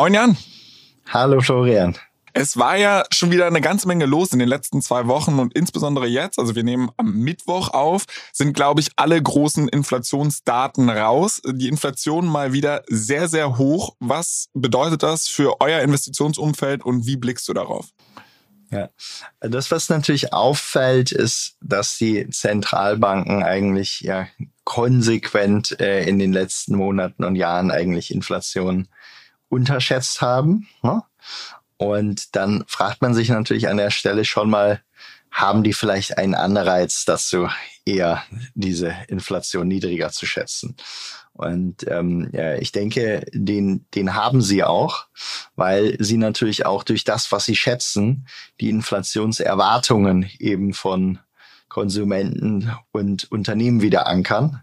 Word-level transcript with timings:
Moin 0.00 0.14
Jan. 0.14 0.34
Hallo 1.10 1.42
Florian. 1.42 1.94
Es 2.32 2.56
war 2.56 2.74
ja 2.78 3.04
schon 3.12 3.30
wieder 3.32 3.46
eine 3.46 3.60
ganze 3.60 3.86
Menge 3.86 4.06
los 4.06 4.32
in 4.32 4.38
den 4.38 4.48
letzten 4.48 4.80
zwei 4.80 5.06
Wochen 5.08 5.38
und 5.38 5.52
insbesondere 5.52 6.06
jetzt, 6.06 6.38
also 6.38 6.54
wir 6.54 6.64
nehmen 6.64 6.88
am 6.96 7.12
Mittwoch 7.12 7.74
auf, 7.74 8.06
sind, 8.32 8.54
glaube 8.54 8.80
ich, 8.80 8.88
alle 8.96 9.22
großen 9.22 9.68
Inflationsdaten 9.68 10.88
raus. 10.88 11.42
Die 11.44 11.68
Inflation 11.68 12.26
mal 12.26 12.54
wieder 12.54 12.82
sehr, 12.86 13.28
sehr 13.28 13.58
hoch. 13.58 13.94
Was 14.00 14.48
bedeutet 14.54 15.02
das 15.02 15.28
für 15.28 15.60
euer 15.60 15.82
Investitionsumfeld 15.82 16.82
und 16.82 17.04
wie 17.04 17.18
blickst 17.18 17.46
du 17.46 17.52
darauf? 17.52 17.88
Ja, 18.70 18.88
das, 19.40 19.70
was 19.70 19.90
natürlich 19.90 20.32
auffällt, 20.32 21.12
ist, 21.12 21.58
dass 21.60 21.98
die 21.98 22.26
Zentralbanken 22.30 23.42
eigentlich 23.42 24.00
ja 24.00 24.28
konsequent 24.64 25.78
äh, 25.78 26.04
in 26.04 26.18
den 26.18 26.32
letzten 26.32 26.76
Monaten 26.76 27.22
und 27.22 27.36
Jahren 27.36 27.70
eigentlich 27.70 28.14
Inflation 28.14 28.88
unterschätzt 29.50 30.22
haben. 30.22 30.66
Ne? 30.82 31.02
Und 31.76 32.34
dann 32.36 32.64
fragt 32.66 33.02
man 33.02 33.14
sich 33.14 33.28
natürlich 33.28 33.68
an 33.68 33.76
der 33.76 33.90
Stelle 33.90 34.24
schon 34.24 34.48
mal, 34.48 34.80
haben 35.30 35.62
die 35.62 35.72
vielleicht 35.72 36.18
einen 36.18 36.34
Anreiz 36.34 37.04
dazu, 37.04 37.48
eher 37.86 38.22
diese 38.54 38.94
Inflation 39.08 39.68
niedriger 39.68 40.10
zu 40.10 40.26
schätzen? 40.26 40.76
Und 41.32 41.86
ähm, 41.88 42.28
ja, 42.32 42.56
ich 42.56 42.72
denke, 42.72 43.24
den, 43.32 43.86
den 43.94 44.14
haben 44.14 44.42
sie 44.42 44.64
auch, 44.64 45.06
weil 45.56 45.96
sie 45.98 46.16
natürlich 46.16 46.66
auch 46.66 46.82
durch 46.82 47.04
das, 47.04 47.32
was 47.32 47.44
sie 47.44 47.56
schätzen, 47.56 48.26
die 48.60 48.68
Inflationserwartungen 48.68 50.28
eben 50.38 50.74
von 50.74 51.18
Konsumenten 51.68 52.70
und 52.90 53.30
Unternehmen 53.30 53.80
wieder 53.80 54.06
ankern. 54.06 54.62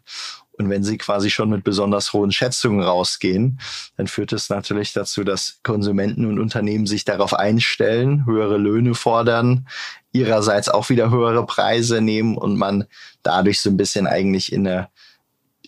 Und 0.58 0.70
wenn 0.70 0.84
sie 0.84 0.98
quasi 0.98 1.30
schon 1.30 1.50
mit 1.50 1.64
besonders 1.64 2.14
hohen 2.14 2.32
Schätzungen 2.32 2.82
rausgehen, 2.82 3.60
dann 3.96 4.08
führt 4.08 4.34
es 4.34 4.50
natürlich 4.50 4.92
dazu, 4.92 5.24
dass 5.24 5.60
Konsumenten 5.64 6.26
und 6.26 6.40
Unternehmen 6.40 6.88
sich 6.88 7.06
darauf 7.06 7.34
einstellen, 7.36 8.26
höhere 8.26 8.58
Löhne 8.58 8.96
fordern, 8.96 9.68
ihrerseits 10.12 10.68
auch 10.68 10.90
wieder 10.90 11.12
höhere 11.12 11.46
Preise 11.46 12.02
nehmen 12.02 12.38
und 12.38 12.58
man 12.58 12.86
dadurch 13.22 13.62
so 13.62 13.70
ein 13.70 13.78
bisschen 13.78 14.08
eigentlich 14.08 14.52
in 14.52 14.68
eine 14.68 14.90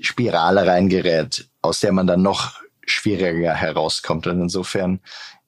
Spirale 0.01 0.65
reingerät, 0.65 1.47
aus 1.61 1.81
der 1.81 1.91
man 1.91 2.07
dann 2.07 2.23
noch 2.23 2.59
schwieriger 2.85 3.53
herauskommt. 3.53 4.25
Und 4.25 4.41
insofern 4.41 5.01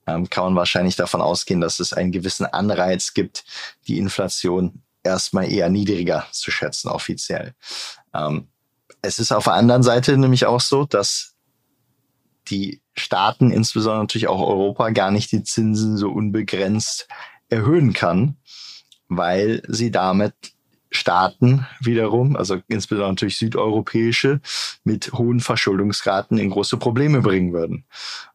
ähm, 0.06 0.30
kann 0.30 0.44
man 0.45 0.56
wahrscheinlich 0.56 0.95
davon 0.95 1.22
ausgehen, 1.22 1.62
dass 1.62 1.80
es 1.80 1.94
einen 1.94 2.12
gewissen 2.12 2.45
Anreiz 2.45 3.14
gibt, 3.14 3.44
die 3.88 3.97
Inflation 3.97 4.84
erstmal 5.03 5.52
eher 5.52 5.69
niedriger 5.69 6.28
zu 6.31 6.52
schätzen, 6.52 6.89
offiziell. 6.89 7.56
Ähm, 8.14 8.51
es 9.02 9.20
ist 9.20 9.32
auf 9.32 9.46
der 9.46 9.54
anderen 9.54 9.84
Seite 9.84 10.18
nämlich 10.18 10.46
auch 10.46 10.62
so, 10.62 10.86
dass 10.86 11.36
die 12.48 12.82
Staaten, 12.96 13.52
insbesondere 13.52 14.04
natürlich 14.04 14.28
auch 14.28 14.42
Europa, 14.42 14.90
gar 14.90 15.12
nicht 15.12 15.32
die 15.32 15.44
Zinsen 15.44 15.98
so 15.98 16.10
unbegrenzt 16.10 17.08
erhöhen 17.50 17.94
kann, 17.94 18.38
weil 19.08 19.62
sie 19.68 19.92
damit 19.92 20.34
Staaten 20.92 21.66
wiederum, 21.80 22.36
also 22.36 22.59
insbesondere 22.68 23.12
natürlich 23.12 23.38
südeuropäische, 23.38 24.42
mit 24.84 25.14
hohen 25.14 25.40
Verschuldungsraten 25.40 26.38
in 26.38 26.50
große 26.50 26.78
Probleme 26.78 27.22
bringen 27.22 27.54
würden. 27.54 27.86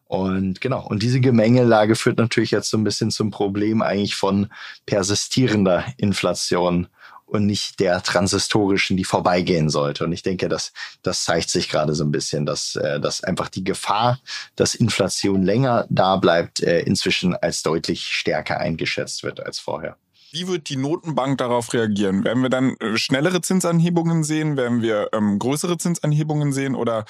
Und 0.05 0.61
genau, 0.61 0.87
und 0.87 1.03
diese 1.03 1.19
Gemengelage 1.19 1.95
führt 1.95 2.17
natürlich 2.17 2.51
jetzt 2.51 2.69
so 2.69 2.77
ein 2.77 2.83
bisschen 2.83 3.11
zum 3.11 3.29
Problem 3.29 3.81
eigentlich 3.81 4.15
von 4.15 4.47
persistierender 4.85 5.85
Inflation 5.97 6.87
und 7.27 7.45
nicht 7.45 7.79
der 7.79 8.01
transistorischen, 8.01 8.97
die 8.97 9.03
vorbeigehen 9.03 9.69
sollte. 9.69 10.05
Und 10.05 10.13
ich 10.13 10.23
denke, 10.23 10.47
das, 10.47 10.71
das 11.03 11.25
zeigt 11.25 11.49
sich 11.49 11.69
gerade 11.69 11.93
so 11.93 12.03
ein 12.03 12.11
bisschen, 12.11 12.45
dass, 12.45 12.75
äh, 12.75 12.99
dass 12.99 13.23
einfach 13.23 13.49
die 13.49 13.63
Gefahr, 13.63 14.19
dass 14.55 14.75
Inflation 14.75 15.43
länger 15.43 15.85
da 15.89 16.15
bleibt, 16.15 16.63
äh, 16.63 16.79
inzwischen 16.79 17.35
als 17.35 17.63
deutlich 17.63 18.07
stärker 18.07 18.59
eingeschätzt 18.59 19.23
wird 19.23 19.45
als 19.45 19.59
vorher. 19.59 19.97
Wie 20.31 20.47
wird 20.47 20.69
die 20.69 20.77
Notenbank 20.77 21.37
darauf 21.37 21.73
reagieren? 21.73 22.23
Werden 22.23 22.43
wir 22.43 22.49
dann 22.49 22.75
äh, 22.77 22.97
schnellere 22.97 23.41
Zinsanhebungen 23.41 24.23
sehen? 24.23 24.55
Werden 24.55 24.81
wir 24.81 25.09
ähm, 25.11 25.37
größere 25.37 25.77
Zinsanhebungen 25.77 26.53
sehen? 26.53 26.75
Oder 26.75 27.05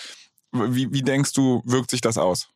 wie, 0.52 0.92
wie 0.92 1.02
denkst 1.04 1.34
du, 1.34 1.62
wirkt 1.66 1.92
sich 1.92 2.02
das 2.02 2.18
aus? 2.18 2.50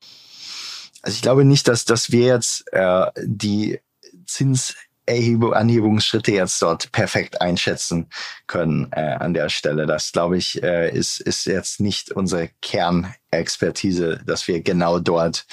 Also 1.04 1.16
ich 1.16 1.22
glaube 1.22 1.46
nicht, 1.46 1.68
dass, 1.68 1.86
dass 1.86 2.12
wir 2.12 2.26
jetzt 2.26 2.72
äh, 2.74 3.06
die 3.24 3.80
Zins 4.26 4.76
Erhebung, 5.06 5.53
Anhebungsschritte 5.53 6.31
jetzt 6.31 6.62
dort 6.62 6.91
perfekt 6.91 7.41
einschätzen 7.41 8.07
können 8.47 8.88
äh, 8.91 9.01
an 9.01 9.34
der 9.34 9.50
Stelle. 9.50 9.85
Das, 9.85 10.12
glaube 10.12 10.38
ich, 10.38 10.62
äh, 10.62 10.89
ist, 10.91 11.19
ist 11.19 11.45
jetzt 11.45 11.79
nicht 11.79 12.12
unsere 12.12 12.50
Kernexpertise, 12.62 14.22
dass 14.25 14.47
wir 14.47 14.62
genau 14.62 15.00
dort 15.00 15.45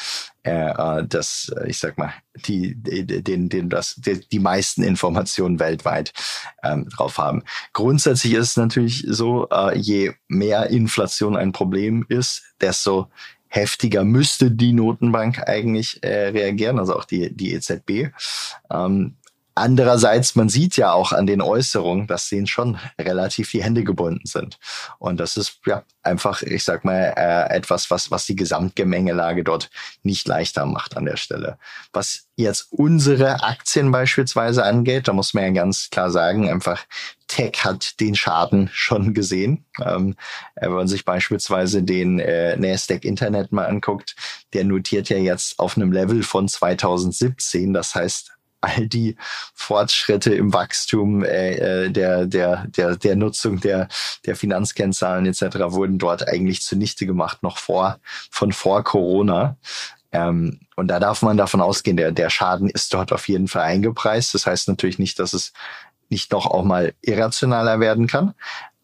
äh, 0.44 0.50
äh 0.50 1.06
das, 1.06 1.52
äh, 1.56 1.68
ich 1.68 1.78
sag 1.78 1.96
mal, 1.96 2.12
die, 2.46 2.74
den, 2.76 3.48
den, 3.48 3.68
das, 3.70 3.94
die, 3.96 4.20
die 4.28 4.38
meisten 4.38 4.82
Informationen 4.82 5.58
weltweit 5.58 6.12
ähm, 6.62 6.88
drauf 6.90 7.18
haben. 7.18 7.42
Grundsätzlich 7.72 8.34
ist 8.34 8.50
es 8.50 8.56
natürlich 8.56 9.04
so, 9.08 9.48
äh, 9.48 9.76
je 9.78 10.12
mehr 10.28 10.68
Inflation 10.68 11.36
ein 11.36 11.52
Problem 11.52 12.04
ist, 12.08 12.42
desto 12.60 13.08
heftiger 13.48 14.04
müsste 14.04 14.50
die 14.50 14.72
Notenbank 14.72 15.48
eigentlich 15.48 16.02
äh, 16.02 16.28
reagieren, 16.28 16.78
also 16.78 16.94
auch 16.96 17.04
die, 17.04 17.34
die 17.34 17.54
EZB. 17.54 18.12
Ähm, 18.70 19.16
Andererseits, 19.58 20.36
man 20.36 20.48
sieht 20.48 20.76
ja 20.76 20.92
auch 20.92 21.12
an 21.12 21.26
den 21.26 21.42
Äußerungen, 21.42 22.06
dass 22.06 22.28
denen 22.28 22.46
schon 22.46 22.78
relativ 23.00 23.50
die 23.50 23.62
Hände 23.62 23.82
gebunden 23.82 24.26
sind. 24.26 24.58
Und 24.98 25.18
das 25.18 25.36
ist 25.36 25.60
ja 25.66 25.82
einfach, 26.02 26.42
ich 26.42 26.64
sag 26.64 26.84
mal, 26.84 27.12
äh, 27.16 27.54
etwas, 27.54 27.90
was, 27.90 28.10
was 28.10 28.24
die 28.26 28.36
Gesamtgemengelage 28.36 29.44
dort 29.44 29.70
nicht 30.02 30.28
leichter 30.28 30.64
macht 30.64 30.96
an 30.96 31.04
der 31.04 31.16
Stelle. 31.16 31.58
Was 31.92 32.28
jetzt 32.36 32.68
unsere 32.70 33.42
Aktien 33.42 33.90
beispielsweise 33.90 34.64
angeht, 34.64 35.08
da 35.08 35.12
muss 35.12 35.34
man 35.34 35.44
ja 35.44 35.50
ganz 35.62 35.90
klar 35.90 36.10
sagen, 36.10 36.48
einfach 36.48 36.84
Tech 37.26 37.64
hat 37.64 38.00
den 38.00 38.14
Schaden 38.14 38.70
schon 38.72 39.12
gesehen. 39.12 39.66
Ähm, 39.84 40.16
wenn 40.54 40.72
man 40.72 40.88
sich 40.88 41.04
beispielsweise 41.04 41.82
den 41.82 42.20
äh, 42.20 42.56
Nasdaq 42.56 43.04
Internet 43.04 43.52
mal 43.52 43.66
anguckt, 43.66 44.16
der 44.54 44.64
notiert 44.64 45.08
ja 45.08 45.18
jetzt 45.18 45.58
auf 45.58 45.76
einem 45.76 45.92
Level 45.92 46.22
von 46.22 46.48
2017. 46.48 47.74
Das 47.74 47.94
heißt, 47.94 48.37
all 48.60 48.88
die 48.88 49.16
Fortschritte 49.54 50.34
im 50.34 50.52
Wachstum 50.52 51.24
äh, 51.24 51.84
äh, 51.86 51.90
der, 51.90 52.26
der, 52.26 52.66
der, 52.68 52.96
der 52.96 53.16
Nutzung 53.16 53.60
der, 53.60 53.88
der 54.26 54.36
Finanzkennzahlen 54.36 55.26
etc. 55.26 55.42
wurden 55.68 55.98
dort 55.98 56.28
eigentlich 56.28 56.62
zunichte 56.62 57.06
gemacht, 57.06 57.42
noch 57.42 57.58
vor, 57.58 57.98
von 58.30 58.52
vor 58.52 58.82
Corona. 58.84 59.56
Ähm, 60.10 60.60
und 60.76 60.88
da 60.88 60.98
darf 61.00 61.22
man 61.22 61.36
davon 61.36 61.60
ausgehen, 61.60 61.96
der, 61.96 62.12
der 62.12 62.30
Schaden 62.30 62.68
ist 62.68 62.92
dort 62.94 63.12
auf 63.12 63.28
jeden 63.28 63.48
Fall 63.48 63.62
eingepreist. 63.62 64.34
Das 64.34 64.46
heißt 64.46 64.68
natürlich 64.68 64.98
nicht, 64.98 65.18
dass 65.18 65.32
es 65.32 65.52
nicht 66.08 66.32
noch 66.32 66.46
auch 66.46 66.64
mal 66.64 66.94
irrationaler 67.02 67.80
werden 67.80 68.06
kann. 68.06 68.34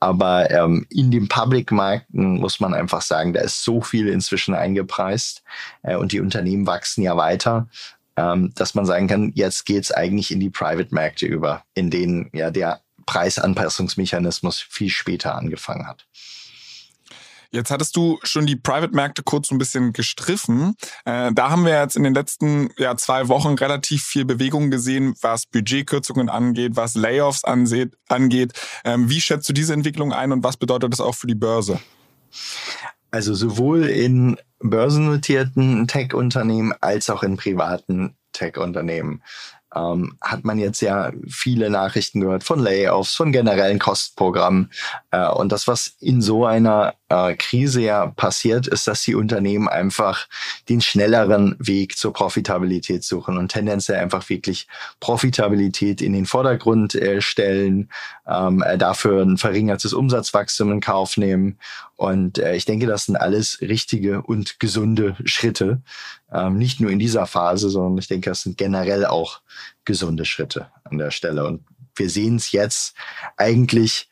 Aber 0.00 0.50
ähm, 0.50 0.86
in 0.90 1.10
den 1.10 1.28
Public-Märkten 1.28 2.38
muss 2.38 2.60
man 2.60 2.74
einfach 2.74 3.00
sagen, 3.00 3.32
da 3.32 3.40
ist 3.40 3.64
so 3.64 3.80
viel 3.80 4.08
inzwischen 4.08 4.54
eingepreist 4.54 5.42
äh, 5.82 5.96
und 5.96 6.12
die 6.12 6.20
Unternehmen 6.20 6.66
wachsen 6.66 7.02
ja 7.02 7.16
weiter 7.16 7.68
ähm, 8.16 8.52
dass 8.54 8.74
man 8.74 8.86
sagen 8.86 9.08
kann, 9.08 9.32
jetzt 9.34 9.66
geht's 9.66 9.90
eigentlich 9.90 10.30
in 10.30 10.40
die 10.40 10.50
Private-Märkte 10.50 11.26
über, 11.26 11.64
in 11.74 11.90
denen 11.90 12.30
ja 12.32 12.50
der 12.50 12.80
Preisanpassungsmechanismus 13.06 14.60
viel 14.60 14.90
später 14.90 15.34
angefangen 15.34 15.86
hat. 15.86 16.06
Jetzt 17.54 17.70
hattest 17.70 17.94
du 17.94 18.18
schon 18.24 18.46
die 18.46 18.56
Private-Märkte 18.56 19.22
kurz 19.22 19.52
ein 19.52 19.58
bisschen 19.58 19.92
gestriffen. 19.92 20.74
Äh, 21.04 21.30
da 21.32 21.50
haben 21.50 21.64
wir 21.64 21.80
jetzt 21.80 21.94
in 21.94 22.02
den 22.02 22.12
letzten 22.12 22.70
ja, 22.78 22.96
zwei 22.96 23.28
Wochen 23.28 23.54
relativ 23.54 24.02
viel 24.02 24.24
Bewegung 24.24 24.72
gesehen, 24.72 25.14
was 25.20 25.46
Budgetkürzungen 25.46 26.28
angeht, 26.28 26.72
was 26.74 26.96
Layoffs 26.96 27.44
angeht. 27.44 28.52
Ähm, 28.84 29.08
wie 29.08 29.20
schätzt 29.20 29.48
du 29.48 29.52
diese 29.52 29.72
Entwicklung 29.72 30.12
ein 30.12 30.32
und 30.32 30.42
was 30.42 30.56
bedeutet 30.56 30.92
das 30.92 31.00
auch 31.00 31.14
für 31.14 31.28
die 31.28 31.36
Börse? 31.36 31.78
Also 33.14 33.32
sowohl 33.32 33.84
in 33.84 34.38
börsennotierten 34.58 35.86
Tech-Unternehmen 35.86 36.74
als 36.80 37.08
auch 37.10 37.22
in 37.22 37.36
privaten 37.36 38.16
Tech-Unternehmen 38.32 39.22
ähm, 39.74 40.16
hat 40.20 40.44
man 40.44 40.58
jetzt 40.58 40.80
ja 40.80 41.12
viele 41.28 41.70
Nachrichten 41.70 42.20
gehört 42.20 42.44
von 42.44 42.58
Layoffs, 42.58 43.14
von 43.14 43.32
generellen 43.32 43.78
Kostenprogrammen. 43.78 44.70
Äh, 45.10 45.28
und 45.28 45.52
das, 45.52 45.66
was 45.66 45.96
in 46.00 46.22
so 46.22 46.46
einer 46.46 46.94
äh, 47.08 47.34
Krise 47.34 47.82
ja 47.82 48.06
passiert, 48.06 48.66
ist, 48.66 48.86
dass 48.86 49.02
die 49.02 49.14
Unternehmen 49.14 49.68
einfach 49.68 50.26
den 50.68 50.80
schnelleren 50.80 51.56
Weg 51.58 51.96
zur 51.96 52.12
Profitabilität 52.12 53.04
suchen 53.04 53.36
und 53.36 53.48
tendenziell 53.48 53.98
einfach 53.98 54.28
wirklich 54.28 54.68
Profitabilität 55.00 56.00
in 56.00 56.12
den 56.12 56.26
Vordergrund 56.26 56.94
äh, 56.94 57.20
stellen, 57.20 57.90
ähm, 58.26 58.62
äh, 58.62 58.78
dafür 58.78 59.22
ein 59.22 59.38
verringertes 59.38 59.92
Umsatzwachstum 59.92 60.72
in 60.72 60.80
Kauf 60.80 61.16
nehmen. 61.16 61.58
Und 61.96 62.38
äh, 62.38 62.56
ich 62.56 62.64
denke, 62.64 62.86
das 62.86 63.06
sind 63.06 63.16
alles 63.16 63.60
richtige 63.60 64.22
und 64.22 64.58
gesunde 64.58 65.16
Schritte. 65.24 65.82
Ähm, 66.34 66.58
nicht 66.58 66.80
nur 66.80 66.90
in 66.90 66.98
dieser 66.98 67.26
Phase, 67.26 67.70
sondern 67.70 67.96
ich 67.98 68.08
denke, 68.08 68.30
das 68.30 68.42
sind 68.42 68.58
generell 68.58 69.06
auch 69.06 69.40
gesunde 69.84 70.24
Schritte 70.24 70.68
an 70.82 70.98
der 70.98 71.12
Stelle. 71.12 71.46
Und 71.46 71.64
wir 71.94 72.10
sehen 72.10 72.36
es 72.36 72.50
jetzt 72.50 72.94
eigentlich 73.36 74.10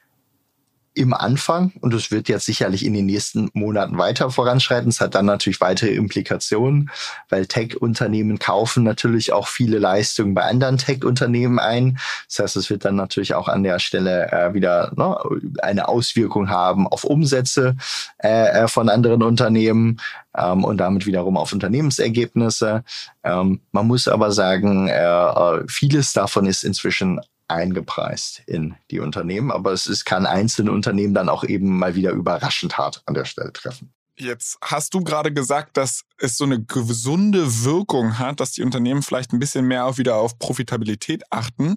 im 0.95 1.15
Anfang 1.15 1.73
und 1.81 1.95
es 1.95 2.11
wird 2.11 2.29
jetzt 2.29 2.45
sicherlich 2.45 2.85
in 2.85 2.93
den 2.93 3.07
nächsten 3.07 3.51
Monaten 3.55 3.97
weiter 3.97 4.31
voranschreiten. 4.31 4.91
Es 4.91 5.01
hat 5.01 5.15
dann 5.15 5.27
natürlich 5.27 5.61
weitere 5.61 5.95
Implikationen, 5.95 6.91
weil 7.31 7.47
Tech-Unternehmen 7.47 8.39
kaufen 8.39 8.83
natürlich 8.83 9.33
auch 9.33 9.49
viele 9.49 9.79
Leistungen 9.79 10.35
bei 10.35 10.43
anderen 10.43 10.77
Tech-Unternehmen 10.77 11.59
ein. 11.59 11.99
Das 12.29 12.41
heißt, 12.41 12.57
es 12.57 12.71
wird 12.71 12.85
dann 12.85 12.97
natürlich 12.97 13.35
auch 13.35 13.49
an 13.49 13.63
der 13.63 13.79
Stelle 13.79 14.31
äh, 14.33 14.55
wieder 14.55 14.93
ne, 14.97 15.17
eine 15.63 15.89
Auswirkung 15.89 16.51
haben 16.51 16.87
auf 16.87 17.05
Umsätze 17.05 17.77
äh, 18.19 18.65
äh 18.65 18.69
von 18.69 18.89
anderen 18.89 19.23
Unternehmen 19.23 19.99
ähm, 20.37 20.65
und 20.65 20.79
damit 20.79 21.07
wiederum 21.07 21.37
auf 21.37 21.53
Unternehmensergebnisse. 21.53 22.85
Ähm, 23.25 23.61
man 23.73 23.87
muss 23.87 24.09
aber 24.09 24.33
sagen, 24.33 24.89
äh, 24.89 25.03
äh 25.03 25.65
vieles 25.69 26.13
davon 26.13 26.47
ist 26.47 26.65
inzwischen 26.65 27.21
eingepreist 27.53 28.43
in 28.47 28.75
die 28.91 29.01
Unternehmen. 29.01 29.51
Aber 29.51 29.73
es 29.73 29.87
ist, 29.87 30.05
kann 30.05 30.27
einzelne 30.27 30.73
Unternehmen 30.73 31.15
dann 31.15 31.29
auch 31.29 31.45
eben 31.45 31.79
mal 31.79 31.95
wieder 31.95 32.13
überraschend 32.13 32.79
hart 32.79 33.03
an 33.07 33.15
der 33.15 33.25
Stelle 33.25 33.53
treffen. 33.53 33.93
Jetzt 34.17 34.59
hast 34.63 34.93
du 34.93 35.03
gerade 35.03 35.33
gesagt, 35.33 35.77
dass 35.79 36.03
es 36.19 36.37
so 36.37 36.45
eine 36.45 36.63
gesunde 36.63 37.65
Wirkung 37.65 38.19
hat, 38.19 38.41
dass 38.41 38.53
die 38.53 38.63
Unternehmen 38.63 39.03
vielleicht 39.03 39.33
ein 39.33 39.39
bisschen 39.39 39.67
mehr 39.67 39.87
auch 39.87 39.97
wieder 39.97 40.17
auf 40.17 40.39
Profitabilität 40.39 41.23
achten. 41.31 41.77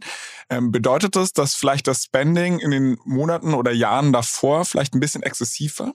Ähm, 0.50 0.72
bedeutet 0.72 1.16
das, 1.16 1.32
dass 1.32 1.56
vielleicht 1.56 1.88
das 1.88 2.04
Spending 2.04 2.60
in 2.60 2.72
den 2.72 2.98
Monaten 3.06 3.54
oder 3.54 3.72
Jahren 3.72 4.12
davor 4.12 4.66
vielleicht 4.66 4.94
ein 4.94 5.00
bisschen 5.00 5.24
exzessiv 5.24 5.80
war? 5.80 5.94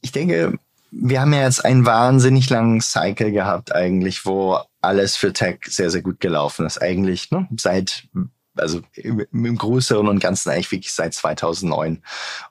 Ich 0.00 0.10
denke, 0.10 0.58
wir 0.90 1.20
haben 1.20 1.32
ja 1.32 1.44
jetzt 1.44 1.64
einen 1.64 1.86
wahnsinnig 1.86 2.50
langen 2.50 2.80
Cycle 2.80 3.30
gehabt 3.30 3.72
eigentlich, 3.72 4.26
wo 4.26 4.58
alles 4.80 5.16
für 5.16 5.32
Tech 5.32 5.60
sehr, 5.66 5.90
sehr 5.90 6.02
gut 6.02 6.20
gelaufen 6.20 6.66
ist. 6.66 6.80
Eigentlich 6.80 7.30
ne, 7.30 7.48
seit 7.56 8.08
also 8.56 8.80
im, 8.94 9.24
im 9.32 9.56
Größeren 9.56 10.08
und 10.08 10.20
Ganzen 10.20 10.50
eigentlich 10.50 10.72
wirklich 10.72 10.92
seit 10.92 11.14
2009. 11.14 12.02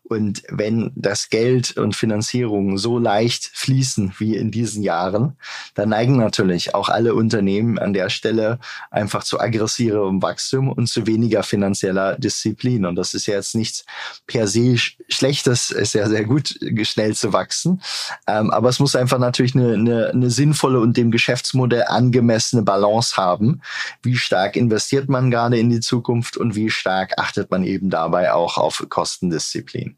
Und 0.03 0.43
wenn 0.49 0.91
das 0.95 1.29
Geld 1.29 1.77
und 1.77 1.95
Finanzierung 1.95 2.77
so 2.77 2.97
leicht 2.97 3.45
fließen 3.53 4.13
wie 4.17 4.35
in 4.35 4.49
diesen 4.49 4.81
Jahren, 4.81 5.37
dann 5.75 5.89
neigen 5.89 6.17
natürlich 6.17 6.73
auch 6.73 6.89
alle 6.89 7.13
Unternehmen 7.13 7.77
an 7.77 7.93
der 7.93 8.09
Stelle 8.09 8.59
einfach 8.89 9.23
zu 9.23 9.39
aggressivem 9.39 10.21
Wachstum 10.21 10.69
und 10.69 10.87
zu 10.87 11.05
weniger 11.05 11.43
finanzieller 11.43 12.17
Disziplin. 12.17 12.85
Und 12.85 12.95
das 12.95 13.13
ist 13.13 13.27
ja 13.27 13.35
jetzt 13.35 13.55
nichts 13.55 13.85
per 14.25 14.47
se 14.47 14.77
Schlechtes, 15.09 15.69
ist 15.69 15.93
ja 15.93 16.07
sehr 16.07 16.25
gut, 16.25 16.57
schnell 16.83 17.15
zu 17.15 17.33
wachsen. 17.33 17.81
Ähm, 18.25 18.49
aber 18.51 18.69
es 18.69 18.79
muss 18.79 18.95
einfach 18.95 19.19
natürlich 19.19 19.53
eine, 19.55 19.73
eine, 19.73 20.09
eine 20.09 20.29
sinnvolle 20.29 20.79
und 20.79 20.97
dem 20.97 21.11
Geschäftsmodell 21.11 21.83
angemessene 21.87 22.63
Balance 22.63 23.17
haben. 23.17 23.61
Wie 24.01 24.17
stark 24.17 24.55
investiert 24.55 25.09
man 25.09 25.29
gerade 25.29 25.59
in 25.59 25.69
die 25.69 25.81
Zukunft 25.89 26.37
und 26.37 26.55
wie 26.55 26.69
stark 26.69 27.17
achtet 27.17 27.49
man 27.49 27.63
eben 27.63 27.89
dabei 27.89 28.31
auch 28.31 28.57
auf 28.57 28.85
Kostendisziplin? 28.89 29.97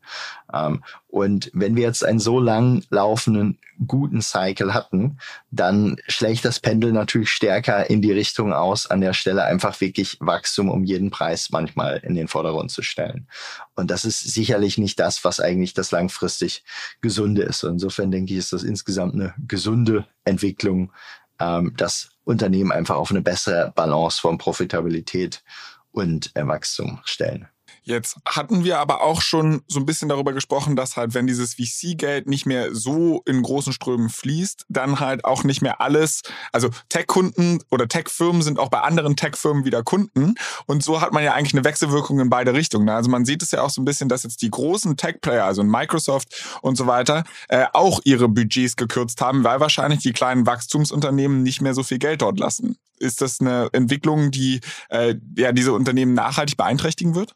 Ähm, 0.53 0.83
und 1.07 1.51
wenn 1.53 1.75
wir 1.75 1.83
jetzt 1.83 2.05
einen 2.05 2.19
so 2.19 2.39
lang 2.39 2.83
laufenden 2.89 3.59
guten 3.85 4.21
Cycle 4.21 4.73
hatten, 4.73 5.17
dann 5.49 5.97
schlägt 6.07 6.45
das 6.45 6.59
Pendel 6.59 6.93
natürlich 6.93 7.29
stärker 7.29 7.89
in 7.89 8.01
die 8.01 8.11
Richtung 8.11 8.53
aus, 8.53 8.87
an 8.87 9.01
der 9.01 9.13
Stelle 9.13 9.43
einfach 9.43 9.81
wirklich 9.81 10.17
Wachstum 10.19 10.69
um 10.69 10.83
jeden 10.83 11.09
Preis 11.09 11.49
manchmal 11.51 11.97
in 11.97 12.15
den 12.15 12.27
Vordergrund 12.27 12.71
zu 12.71 12.81
stellen. 12.81 13.27
Und 13.75 13.91
das 13.91 14.05
ist 14.05 14.21
sicherlich 14.21 14.77
nicht 14.77 14.99
das, 14.99 15.23
was 15.25 15.39
eigentlich 15.39 15.73
das 15.73 15.91
langfristig 15.91 16.63
Gesunde 17.01 17.41
ist. 17.41 17.63
Und 17.63 17.73
insofern 17.73 18.11
denke 18.11 18.33
ich, 18.33 18.39
ist 18.39 18.53
das 18.53 18.63
insgesamt 18.63 19.15
eine 19.15 19.33
gesunde 19.47 20.05
Entwicklung, 20.23 20.91
ähm, 21.39 21.73
dass 21.75 22.11
Unternehmen 22.23 22.71
einfach 22.71 22.95
auf 22.95 23.11
eine 23.11 23.21
bessere 23.21 23.73
Balance 23.75 24.21
von 24.21 24.37
Profitabilität 24.37 25.43
und 25.91 26.31
Wachstum 26.35 27.01
stellen. 27.05 27.47
Jetzt 27.83 28.17
hatten 28.25 28.63
wir 28.63 28.77
aber 28.77 29.01
auch 29.01 29.21
schon 29.21 29.63
so 29.67 29.79
ein 29.79 29.87
bisschen 29.87 30.07
darüber 30.07 30.33
gesprochen, 30.33 30.75
dass 30.75 30.97
halt, 30.97 31.15
wenn 31.15 31.25
dieses 31.25 31.55
VC-Geld 31.55 32.27
nicht 32.27 32.45
mehr 32.45 32.75
so 32.75 33.23
in 33.25 33.41
großen 33.41 33.73
Strömen 33.73 34.09
fließt, 34.09 34.65
dann 34.69 34.99
halt 34.99 35.25
auch 35.25 35.43
nicht 35.43 35.63
mehr 35.63 35.81
alles, 35.81 36.21
also 36.51 36.69
Tech-Kunden 36.89 37.63
oder 37.71 37.87
Tech-Firmen 37.87 38.43
sind 38.43 38.59
auch 38.59 38.69
bei 38.69 38.81
anderen 38.81 39.15
Tech-Firmen 39.15 39.65
wieder 39.65 39.81
Kunden. 39.81 40.35
Und 40.67 40.83
so 40.83 41.01
hat 41.01 41.11
man 41.11 41.23
ja 41.23 41.33
eigentlich 41.33 41.55
eine 41.55 41.63
Wechselwirkung 41.63 42.19
in 42.19 42.29
beide 42.29 42.53
Richtungen. 42.53 42.87
Also 42.89 43.09
man 43.09 43.25
sieht 43.25 43.41
es 43.41 43.49
ja 43.49 43.63
auch 43.63 43.71
so 43.71 43.81
ein 43.81 43.85
bisschen, 43.85 44.09
dass 44.09 44.23
jetzt 44.23 44.43
die 44.43 44.51
großen 44.51 44.95
Tech-Player, 44.95 45.45
also 45.45 45.63
Microsoft 45.63 46.59
und 46.61 46.75
so 46.75 46.85
weiter, 46.85 47.23
äh, 47.49 47.65
auch 47.73 47.99
ihre 48.03 48.29
Budgets 48.29 48.75
gekürzt 48.75 49.21
haben, 49.21 49.43
weil 49.43 49.59
wahrscheinlich 49.59 50.01
die 50.01 50.13
kleinen 50.13 50.45
Wachstumsunternehmen 50.45 51.41
nicht 51.41 51.61
mehr 51.61 51.73
so 51.73 51.81
viel 51.81 51.97
Geld 51.97 52.21
dort 52.21 52.37
lassen. 52.37 52.77
Ist 52.99 53.21
das 53.21 53.41
eine 53.41 53.69
Entwicklung, 53.71 54.29
die 54.29 54.61
äh, 54.89 55.15
ja 55.35 55.51
diese 55.51 55.73
Unternehmen 55.73 56.13
nachhaltig 56.13 56.57
beeinträchtigen 56.57 57.15
wird? 57.15 57.33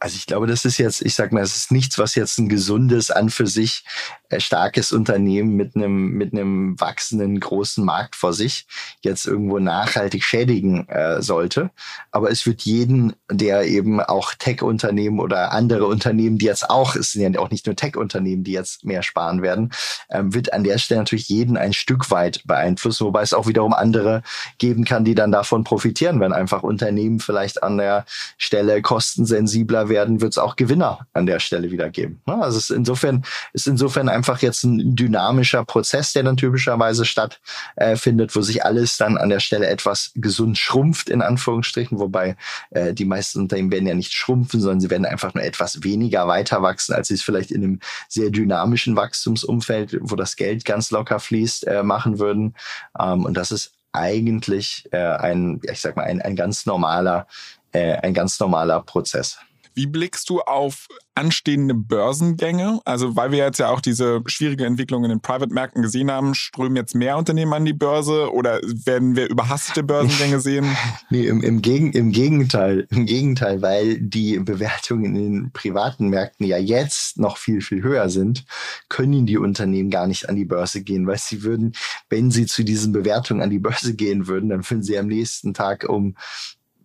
Also 0.00 0.16
ich 0.16 0.26
glaube, 0.26 0.46
das 0.46 0.64
ist 0.64 0.78
jetzt, 0.78 1.02
ich 1.02 1.14
sag 1.14 1.30
mal, 1.30 1.42
es 1.42 1.54
ist 1.54 1.70
nichts, 1.70 1.98
was 1.98 2.14
jetzt 2.14 2.38
ein 2.38 2.48
gesundes, 2.48 3.10
an 3.10 3.28
für 3.28 3.46
sich 3.46 3.84
äh, 4.30 4.40
starkes 4.40 4.92
Unternehmen 4.92 5.56
mit 5.56 5.76
einem, 5.76 6.12
mit 6.12 6.32
einem 6.32 6.80
wachsenden 6.80 7.38
großen 7.38 7.84
Markt 7.84 8.16
vor 8.16 8.32
sich 8.32 8.66
jetzt 9.02 9.26
irgendwo 9.26 9.58
nachhaltig 9.58 10.24
schädigen 10.24 10.88
äh, 10.88 11.20
sollte. 11.20 11.70
Aber 12.12 12.30
es 12.30 12.46
wird 12.46 12.62
jeden, 12.62 13.14
der 13.30 13.66
eben 13.66 14.00
auch 14.00 14.32
Tech-Unternehmen 14.32 15.20
oder 15.20 15.52
andere 15.52 15.86
Unternehmen, 15.86 16.38
die 16.38 16.46
jetzt 16.46 16.70
auch, 16.70 16.96
es 16.96 17.12
sind 17.12 17.34
ja 17.34 17.38
auch 17.38 17.50
nicht 17.50 17.66
nur 17.66 17.76
Tech-Unternehmen, 17.76 18.42
die 18.42 18.52
jetzt 18.52 18.86
mehr 18.86 19.02
sparen 19.02 19.42
werden, 19.42 19.70
ähm, 20.08 20.32
wird 20.32 20.54
an 20.54 20.64
der 20.64 20.78
Stelle 20.78 21.00
natürlich 21.00 21.28
jeden 21.28 21.58
ein 21.58 21.74
Stück 21.74 22.10
weit 22.10 22.40
beeinflussen, 22.46 23.04
wobei 23.04 23.20
es 23.20 23.34
auch 23.34 23.48
wiederum 23.48 23.74
andere 23.74 24.22
geben 24.56 24.86
kann, 24.86 25.04
die 25.04 25.14
dann 25.14 25.30
davon 25.30 25.62
profitieren, 25.62 26.20
wenn 26.20 26.32
einfach 26.32 26.62
Unternehmen 26.62 27.20
vielleicht 27.20 27.62
an 27.62 27.76
der 27.76 28.06
Stelle 28.38 28.80
kostensensibler 28.80 29.89
werden, 29.90 30.22
wird 30.22 30.32
es 30.32 30.38
auch 30.38 30.56
Gewinner 30.56 31.06
an 31.12 31.26
der 31.26 31.38
Stelle 31.38 31.70
wieder 31.70 31.90
geben. 31.90 32.22
Ne? 32.26 32.34
Also 32.42 32.56
es 32.56 32.70
ist 32.70 32.76
insofern 32.76 33.24
ist 33.52 33.66
insofern 33.66 34.08
einfach 34.08 34.40
jetzt 34.40 34.64
ein 34.64 34.96
dynamischer 34.96 35.66
Prozess, 35.66 36.14
der 36.14 36.22
dann 36.22 36.38
typischerweise 36.38 37.04
stattfindet, 37.04 38.30
äh, 38.30 38.34
wo 38.34 38.40
sich 38.40 38.64
alles 38.64 38.96
dann 38.96 39.18
an 39.18 39.28
der 39.28 39.40
Stelle 39.40 39.66
etwas 39.66 40.12
gesund 40.14 40.56
schrumpft, 40.56 41.10
in 41.10 41.20
Anführungsstrichen, 41.20 41.98
wobei 41.98 42.36
äh, 42.70 42.94
die 42.94 43.04
meisten 43.04 43.40
Unternehmen 43.40 43.70
werden 43.70 43.86
ja 43.86 43.94
nicht 43.94 44.14
schrumpfen, 44.14 44.60
sondern 44.60 44.80
sie 44.80 44.90
werden 44.90 45.04
einfach 45.04 45.34
nur 45.34 45.44
etwas 45.44 45.82
weniger 45.82 46.26
weiter 46.26 46.62
wachsen, 46.62 46.94
als 46.94 47.08
sie 47.08 47.14
es 47.14 47.22
vielleicht 47.22 47.50
in 47.50 47.62
einem 47.62 47.80
sehr 48.08 48.30
dynamischen 48.30 48.96
Wachstumsumfeld, 48.96 49.98
wo 50.00 50.16
das 50.16 50.36
Geld 50.36 50.64
ganz 50.64 50.90
locker 50.90 51.20
fließt, 51.20 51.66
äh, 51.66 51.82
machen 51.82 52.18
würden. 52.18 52.54
Ähm, 52.98 53.24
und 53.24 53.34
das 53.34 53.50
ist 53.50 53.72
eigentlich 53.92 54.88
äh, 54.92 54.98
ein, 54.98 55.60
ich 55.62 55.80
sag 55.80 55.96
mal, 55.96 56.04
ein, 56.04 56.22
ein 56.22 56.36
ganz 56.36 56.66
normaler, 56.66 57.26
äh, 57.72 57.94
ein 57.96 58.14
ganz 58.14 58.38
normaler 58.38 58.80
Prozess. 58.82 59.38
Wie 59.74 59.86
blickst 59.86 60.28
du 60.30 60.40
auf 60.40 60.88
anstehende 61.14 61.74
Börsengänge? 61.74 62.80
Also, 62.84 63.16
weil 63.16 63.30
wir 63.30 63.38
jetzt 63.38 63.58
ja 63.58 63.68
auch 63.68 63.80
diese 63.80 64.22
schwierige 64.26 64.64
Entwicklung 64.64 65.04
in 65.04 65.10
den 65.10 65.20
Private-Märkten 65.20 65.82
gesehen 65.82 66.10
haben, 66.10 66.34
strömen 66.34 66.76
jetzt 66.76 66.94
mehr 66.94 67.16
Unternehmen 67.16 67.52
an 67.52 67.64
die 67.64 67.72
Börse 67.72 68.32
oder 68.32 68.60
werden 68.62 69.16
wir 69.16 69.28
überhastete 69.28 69.82
Börsengänge 69.82 70.40
sehen? 70.40 70.76
nee, 71.10 71.26
im, 71.26 71.42
im, 71.42 71.62
Gegen, 71.62 71.92
im 71.92 72.12
Gegenteil, 72.12 72.86
im 72.90 73.06
Gegenteil, 73.06 73.62
weil 73.62 74.00
die 74.00 74.38
Bewertungen 74.38 75.14
in 75.14 75.14
den 75.14 75.52
privaten 75.52 76.08
Märkten 76.08 76.46
ja 76.46 76.58
jetzt 76.58 77.18
noch 77.18 77.36
viel, 77.36 77.60
viel 77.60 77.82
höher 77.82 78.08
sind, 78.08 78.44
können 78.88 79.26
die 79.26 79.38
Unternehmen 79.38 79.90
gar 79.90 80.06
nicht 80.06 80.28
an 80.28 80.36
die 80.36 80.44
Börse 80.44 80.82
gehen, 80.82 81.06
weil 81.06 81.18
sie 81.18 81.42
würden, 81.42 81.74
wenn 82.08 82.30
sie 82.30 82.46
zu 82.46 82.64
diesen 82.64 82.92
Bewertungen 82.92 83.42
an 83.42 83.50
die 83.50 83.58
Börse 83.58 83.94
gehen 83.94 84.26
würden, 84.26 84.48
dann 84.48 84.68
würden 84.68 84.82
sie 84.82 84.98
am 84.98 85.06
nächsten 85.06 85.54
Tag 85.54 85.88
um 85.88 86.16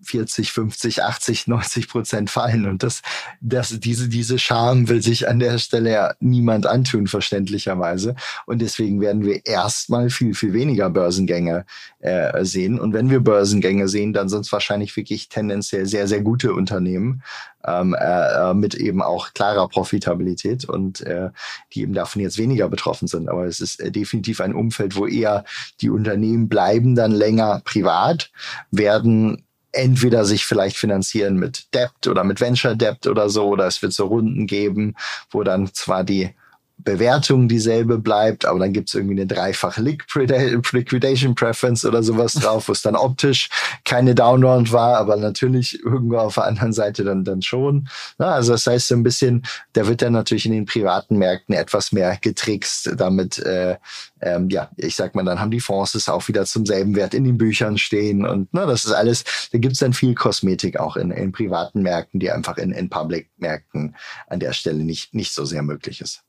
40, 0.05 0.51
50, 0.51 1.03
80, 1.03 1.47
90 1.47 1.89
Prozent 1.89 2.29
fallen. 2.29 2.65
Und 2.65 2.83
das, 2.83 3.01
das, 3.41 3.79
diese, 3.79 4.09
diese 4.09 4.39
Scham 4.39 4.87
will 4.89 5.01
sich 5.01 5.27
an 5.27 5.39
der 5.39 5.57
Stelle 5.57 5.91
ja 5.91 6.13
niemand 6.19 6.65
antun, 6.65 7.07
verständlicherweise. 7.07 8.15
Und 8.45 8.61
deswegen 8.61 9.01
werden 9.01 9.23
wir 9.23 9.45
erstmal 9.45 10.09
viel, 10.09 10.33
viel 10.33 10.53
weniger 10.53 10.89
Börsengänge 10.89 11.65
äh, 11.99 12.43
sehen. 12.45 12.79
Und 12.79 12.93
wenn 12.93 13.09
wir 13.09 13.19
Börsengänge 13.19 13.87
sehen, 13.87 14.13
dann 14.13 14.29
sind 14.29 14.41
es 14.41 14.51
wahrscheinlich 14.51 14.95
wirklich 14.95 15.29
tendenziell 15.29 15.85
sehr, 15.85 16.07
sehr 16.07 16.21
gute 16.21 16.53
Unternehmen 16.53 17.23
ähm, 17.65 17.95
äh, 17.99 18.53
mit 18.53 18.75
eben 18.75 19.01
auch 19.01 19.33
klarer 19.33 19.67
Profitabilität 19.67 20.65
und 20.65 21.01
äh, 21.01 21.29
die 21.73 21.81
eben 21.81 21.93
davon 21.93 22.21
jetzt 22.21 22.37
weniger 22.37 22.69
betroffen 22.69 23.07
sind. 23.07 23.29
Aber 23.29 23.45
es 23.45 23.59
ist 23.59 23.79
äh, 23.79 23.91
definitiv 23.91 24.41
ein 24.41 24.53
Umfeld, 24.53 24.95
wo 24.95 25.07
eher 25.07 25.43
die 25.81 25.89
Unternehmen 25.89 26.47
bleiben 26.47 26.95
dann 26.95 27.11
länger 27.11 27.61
privat, 27.65 28.31
werden 28.71 29.44
entweder 29.75 30.25
sich 30.25 30.45
vielleicht 30.45 30.77
finanzieren 30.77 31.35
mit 31.35 31.73
Debt 31.73 32.07
oder 32.07 32.23
mit 32.23 32.41
Venture 32.41 32.75
Debt 32.75 33.07
oder 33.07 33.29
so, 33.29 33.47
oder 33.47 33.67
es 33.67 33.81
wird 33.81 33.93
so 33.93 34.07
Runden 34.07 34.47
geben, 34.47 34.95
wo 35.29 35.43
dann 35.43 35.73
zwar 35.73 36.03
die 36.03 36.33
Bewertung 36.77 37.47
dieselbe 37.47 37.97
bleibt, 37.97 38.45
aber 38.45 38.59
dann 38.59 38.73
gibt 38.73 38.89
es 38.89 38.95
irgendwie 38.95 39.15
eine 39.15 39.27
dreifach 39.27 39.77
Liquidation 39.77 41.33
Preference 41.33 41.85
oder 41.85 42.03
sowas 42.03 42.33
drauf, 42.33 42.67
wo 42.67 42.73
es 42.73 42.81
dann 42.81 42.95
optisch 42.95 43.49
keine 43.85 44.13
Downround 44.13 44.71
war, 44.71 44.97
aber 44.97 45.15
natürlich 45.15 45.81
irgendwo 45.83 46.17
auf 46.17 46.35
der 46.35 46.45
anderen 46.45 46.73
Seite 46.73 47.03
dann, 47.03 47.23
dann 47.23 47.41
schon. 47.41 47.87
Na, 48.17 48.33
also 48.33 48.51
das 48.51 48.67
heißt 48.67 48.89
so 48.89 48.95
ein 48.95 49.03
bisschen, 49.03 49.45
da 49.73 49.87
wird 49.87 50.01
dann 50.01 50.13
natürlich 50.13 50.45
in 50.45 50.51
den 50.51 50.65
privaten 50.65 51.17
Märkten 51.17 51.55
etwas 51.55 51.91
mehr 51.91 52.17
getrickst, 52.21 52.91
damit, 52.97 53.39
äh, 53.39 53.77
ähm, 54.21 54.49
ja, 54.49 54.69
ich 54.75 54.95
sag 54.95 55.15
mal, 55.15 55.23
dann 55.23 55.39
haben 55.39 55.51
die 55.51 55.61
Fonds 55.61 55.95
es 55.95 56.09
auch 56.09 56.27
wieder 56.27 56.45
zum 56.45 56.65
selben 56.65 56.95
Wert 56.95 57.13
in 57.13 57.23
den 57.23 57.37
Büchern 57.37 57.77
stehen 57.77 58.25
und 58.25 58.49
na, 58.51 58.65
das 58.65 58.85
ist 58.85 58.91
alles, 58.91 59.23
da 59.51 59.59
gibt 59.59 59.73
es 59.73 59.79
dann 59.79 59.93
viel 59.93 60.13
Kosmetik 60.13 60.79
auch 60.79 60.97
in, 60.97 61.11
in 61.11 61.31
privaten 61.31 61.81
Märkten, 61.81 62.19
die 62.19 62.31
einfach 62.31 62.57
in, 62.57 62.71
in 62.71 62.89
Public-Märkten 62.89 63.95
an 64.27 64.39
der 64.39 64.53
Stelle 64.53 64.83
nicht, 64.83 65.13
nicht 65.13 65.33
so 65.33 65.45
sehr 65.45 65.63
möglich 65.63 66.01
ist 66.01 66.24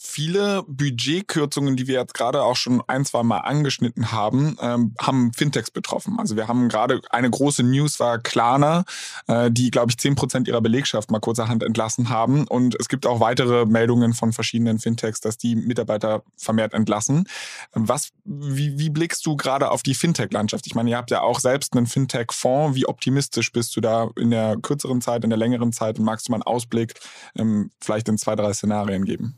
viele 0.00 0.62
Budgetkürzungen, 0.68 1.74
die 1.74 1.88
wir 1.88 1.98
jetzt 1.98 2.14
gerade 2.14 2.44
auch 2.44 2.54
schon 2.54 2.80
ein, 2.86 3.04
zwei 3.04 3.24
Mal 3.24 3.38
angeschnitten 3.38 4.12
haben, 4.12 4.56
ähm, 4.60 4.94
haben 5.00 5.32
Fintechs 5.32 5.72
betroffen. 5.72 6.20
Also 6.20 6.36
wir 6.36 6.46
haben 6.46 6.68
gerade 6.68 7.00
eine 7.10 7.28
große 7.28 7.64
News 7.64 7.98
war 7.98 8.20
Klarna, 8.20 8.84
äh, 9.26 9.50
die, 9.50 9.72
glaube 9.72 9.90
ich, 9.90 9.98
zehn 9.98 10.14
Prozent 10.14 10.46
ihrer 10.46 10.60
Belegschaft 10.60 11.10
mal 11.10 11.18
kurzerhand 11.18 11.64
entlassen 11.64 12.10
haben. 12.10 12.46
Und 12.46 12.76
es 12.78 12.88
gibt 12.88 13.06
auch 13.06 13.18
weitere 13.18 13.66
Meldungen 13.66 14.14
von 14.14 14.32
verschiedenen 14.32 14.78
Fintechs, 14.78 15.20
dass 15.20 15.36
die 15.36 15.56
Mitarbeiter 15.56 16.22
vermehrt 16.36 16.74
entlassen. 16.74 17.24
Was, 17.72 18.10
wie, 18.24 18.78
wie 18.78 18.90
blickst 18.90 19.26
du 19.26 19.36
gerade 19.36 19.68
auf 19.72 19.82
die 19.82 19.94
Fintech-Landschaft? 19.94 20.68
Ich 20.68 20.76
meine, 20.76 20.90
ihr 20.90 20.96
habt 20.96 21.10
ja 21.10 21.22
auch 21.22 21.40
selbst 21.40 21.76
einen 21.76 21.88
Fintech-Fonds. 21.88 22.76
Wie 22.76 22.86
optimistisch 22.86 23.50
bist 23.50 23.74
du 23.74 23.80
da 23.80 24.10
in 24.16 24.30
der 24.30 24.58
kürzeren 24.62 25.00
Zeit, 25.00 25.24
in 25.24 25.30
der 25.30 25.38
längeren 25.40 25.72
Zeit? 25.72 25.98
Und 25.98 26.04
magst 26.04 26.28
du 26.28 26.30
mal 26.30 26.36
einen 26.36 26.44
Ausblick 26.44 26.94
ähm, 27.36 27.72
vielleicht 27.80 28.08
in 28.08 28.16
zwei, 28.16 28.36
drei 28.36 28.52
Szenarien 28.52 29.04
geben? 29.04 29.36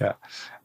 Ja, 0.00 0.16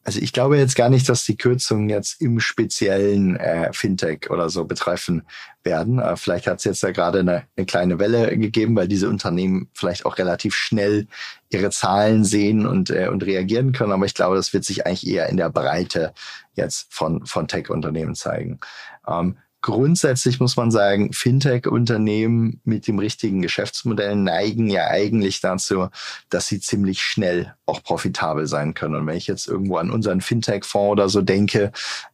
also 0.05 0.19
ich 0.19 0.33
glaube 0.33 0.57
jetzt 0.57 0.75
gar 0.75 0.89
nicht, 0.89 1.09
dass 1.09 1.25
die 1.25 1.35
Kürzungen 1.35 1.89
jetzt 1.89 2.21
im 2.21 2.39
speziellen 2.39 3.37
äh, 3.37 3.73
Fintech 3.73 4.29
oder 4.29 4.49
so 4.49 4.63
betreffen 4.65 5.23
werden. 5.63 5.97
Äh, 5.97 6.15
vielleicht 6.15 6.45
hat 6.45 6.59
es 6.59 6.63
jetzt 6.63 6.83
da 6.83 6.91
gerade 6.91 7.19
eine, 7.19 7.43
eine 7.57 7.65
kleine 7.65 7.97
Welle 7.97 8.37
gegeben, 8.37 8.75
weil 8.75 8.87
diese 8.87 9.09
Unternehmen 9.09 9.67
vielleicht 9.73 10.05
auch 10.05 10.19
relativ 10.19 10.53
schnell 10.53 11.07
ihre 11.49 11.71
Zahlen 11.71 12.23
sehen 12.23 12.67
und, 12.67 12.91
äh, 12.91 13.07
und 13.07 13.25
reagieren 13.25 13.71
können. 13.71 13.93
Aber 13.93 14.05
ich 14.05 14.13
glaube, 14.13 14.35
das 14.35 14.53
wird 14.53 14.63
sich 14.63 14.85
eigentlich 14.85 15.07
eher 15.07 15.27
in 15.27 15.37
der 15.37 15.49
Breite 15.49 16.13
jetzt 16.53 16.93
von, 16.93 17.25
von 17.25 17.47
Tech-Unternehmen 17.47 18.13
zeigen. 18.13 18.59
Ähm, 19.07 19.37
grundsätzlich 19.65 20.39
muss 20.39 20.57
man 20.57 20.69
sagen, 20.69 21.11
Fintech-Unternehmen 21.11 22.61
mit 22.65 22.87
dem 22.87 22.99
richtigen 22.99 23.41
Geschäftsmodell 23.41 24.15
neigen 24.15 24.69
ja 24.69 24.89
eigentlich 24.89 25.41
dazu, 25.41 25.87
dass 26.29 26.45
sie 26.45 26.59
ziemlich 26.59 27.01
schnell 27.01 27.55
auch 27.65 27.81
profitabel 27.81 28.45
sein 28.45 28.75
können. 28.75 28.93
Und 28.93 29.07
wenn 29.07 29.17
ich 29.17 29.25
jetzt 29.25 29.47
irgendwo 29.47 29.77
an 29.77 29.89
unseren 29.89 30.21
Fintech-Fonds 30.21 30.91
oder 30.91 31.09
so 31.09 31.23
denke, 31.23 31.71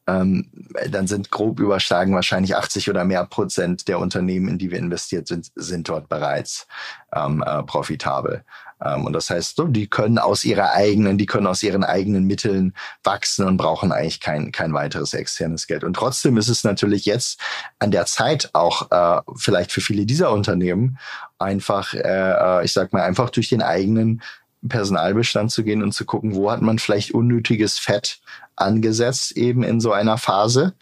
ähm, 0.08 0.50
dann 0.89 1.08
sind 1.08 1.29
grob 1.29 1.60
überschlagen 1.60 2.15
wahrscheinlich 2.15 2.55
80 2.55 2.89
oder 2.89 3.03
mehr 3.03 3.25
Prozent 3.25 3.89
der 3.89 4.00
Unternehmen, 4.00 4.48
in 4.48 4.58
die 4.58 4.72
wir 4.72 4.79
investiert 4.79 5.27
sind, 5.27 5.51
sind 5.55 5.89
dort 5.89 6.08
bereits 6.08 6.67
ähm, 7.13 7.43
äh, 7.46 7.63
profitabel. 7.63 8.46
Ähm, 8.84 9.06
und 9.06 9.14
das 9.14 9.30
heißt, 9.30 9.56
so, 9.56 9.66
die 9.66 9.88
können 9.88 10.18
aus 10.18 10.44
ihrer 10.44 10.72
eigenen, 10.72 11.18
die 11.18 11.26
können 11.26 11.48
aus 11.48 11.64
ihren 11.64 11.84
eigenen 11.84 12.26
Mitteln 12.26 12.74
wachsen 13.04 13.46
und 13.46 13.58
brauchen 13.58 13.92
eigentlich 13.92 14.20
kein, 14.20 14.52
kein 14.52 14.74
weiteres 14.74 15.14
externes 15.14 15.68
Geld. 15.68 15.84
Und 15.84 15.94
trotzdem 15.94 16.38
ist 16.38 16.50
es 16.50 16.64
natürlich 16.64 17.06
jetzt 17.06 17.40
an 17.80 17.92
der 17.92 18.06
Zeit 18.06 18.50
auch 18.54 18.92
äh, 18.92 19.22
vielleicht 19.36 19.72
für 19.72 19.82
viele 19.82 20.06
dieser 20.06 20.32
Unternehmen 20.32 20.98
einfach, 21.40 21.94
äh, 21.94 22.00
äh 22.00 22.66
ich 22.66 22.74
sag 22.74 22.94
mal, 22.94 23.04
einfach 23.04 23.30
durch 23.30 23.50
den 23.50 23.62
eigenen 23.62 24.22
Personalbestand 24.68 25.52
zu 25.52 25.64
gehen 25.64 25.82
und 25.82 25.92
zu 25.94 26.06
gucken, 26.06 26.36
wo 26.36 26.52
hat 26.52 26.62
man 26.62 26.78
vielleicht 26.78 27.12
unnötiges 27.12 27.80
Fett 27.80 28.20
angesetzt 28.56 29.32
eben 29.32 29.64
in 29.64 29.80
so 29.80 29.92
einer 29.92 30.18
Phase. 30.18 30.74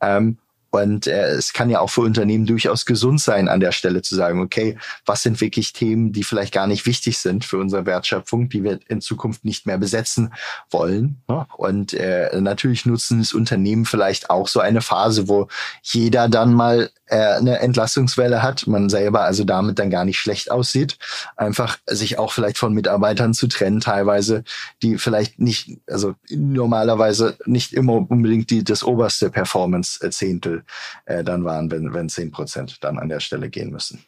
Ähm, 0.00 0.38
und 0.70 1.06
äh, 1.06 1.28
es 1.30 1.52
kann 1.52 1.70
ja 1.70 1.80
auch 1.80 1.90
für 1.90 2.02
Unternehmen 2.02 2.46
durchaus 2.46 2.84
gesund 2.84 3.20
sein, 3.20 3.48
an 3.48 3.60
der 3.60 3.72
Stelle 3.72 4.02
zu 4.02 4.14
sagen, 4.14 4.40
okay, 4.40 4.76
was 5.04 5.22
sind 5.22 5.40
wirklich 5.40 5.72
Themen, 5.72 6.12
die 6.12 6.24
vielleicht 6.24 6.52
gar 6.52 6.66
nicht 6.66 6.86
wichtig 6.86 7.18
sind 7.18 7.44
für 7.44 7.58
unsere 7.58 7.86
Wertschöpfung, 7.86 8.48
die 8.48 8.62
wir 8.62 8.80
in 8.88 9.00
Zukunft 9.00 9.44
nicht 9.44 9.66
mehr 9.66 9.78
besetzen 9.78 10.34
wollen. 10.70 11.22
Ne? 11.28 11.46
Und 11.56 11.94
äh, 11.94 12.40
natürlich 12.40 12.84
nutzen 12.84 13.20
es 13.20 13.32
Unternehmen 13.32 13.84
vielleicht 13.84 14.28
auch 14.28 14.48
so 14.48 14.60
eine 14.60 14.82
Phase, 14.82 15.28
wo 15.28 15.48
jeder 15.82 16.28
dann 16.28 16.52
mal 16.52 16.90
äh, 17.06 17.34
eine 17.34 17.60
Entlassungswelle 17.60 18.42
hat, 18.42 18.66
man 18.66 18.88
selber 18.88 19.22
also 19.22 19.44
damit 19.44 19.78
dann 19.78 19.90
gar 19.90 20.04
nicht 20.04 20.18
schlecht 20.18 20.50
aussieht, 20.50 20.98
einfach 21.36 21.78
sich 21.86 22.18
auch 22.18 22.32
vielleicht 22.32 22.58
von 22.58 22.74
Mitarbeitern 22.74 23.32
zu 23.32 23.46
trennen, 23.46 23.80
teilweise, 23.80 24.44
die 24.82 24.98
vielleicht 24.98 25.38
nicht, 25.38 25.78
also 25.86 26.14
normalerweise 26.28 27.36
nicht 27.46 27.72
immer 27.72 27.94
unbedingt 28.10 28.50
die 28.50 28.64
das 28.64 28.82
oberste 28.82 29.30
Performance-Zehntel 29.30 30.64
äh, 31.04 31.24
dann 31.24 31.44
waren, 31.44 31.70
wenn, 31.70 31.94
wenn 31.94 32.08
zehn 32.08 32.30
Prozent 32.30 32.82
dann 32.82 32.98
an 32.98 33.08
der 33.08 33.20
Stelle 33.20 33.50
gehen 33.50 33.70
müssen. 33.70 34.04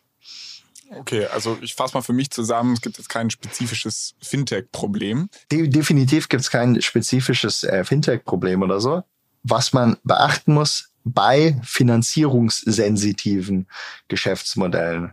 Okay, 0.90 1.26
also 1.26 1.58
ich 1.60 1.74
fasse 1.74 1.94
mal 1.94 2.02
für 2.02 2.14
mich 2.14 2.30
zusammen, 2.30 2.72
es 2.72 2.80
gibt 2.80 2.96
jetzt 2.96 3.10
kein 3.10 3.30
spezifisches 3.30 4.14
Fintech-Problem. 4.22 5.28
De 5.52 5.68
definitiv 5.68 6.28
gibt 6.28 6.42
es 6.42 6.50
kein 6.50 6.80
spezifisches 6.80 7.64
äh, 7.64 7.84
Fintech-Problem 7.84 8.62
oder 8.62 8.80
so. 8.80 9.02
Was 9.42 9.72
man 9.72 9.96
beachten 10.02 10.54
muss, 10.54 10.90
bei 11.04 11.60
finanzierungssensitiven 11.62 13.68
Geschäftsmodellen 14.08 15.12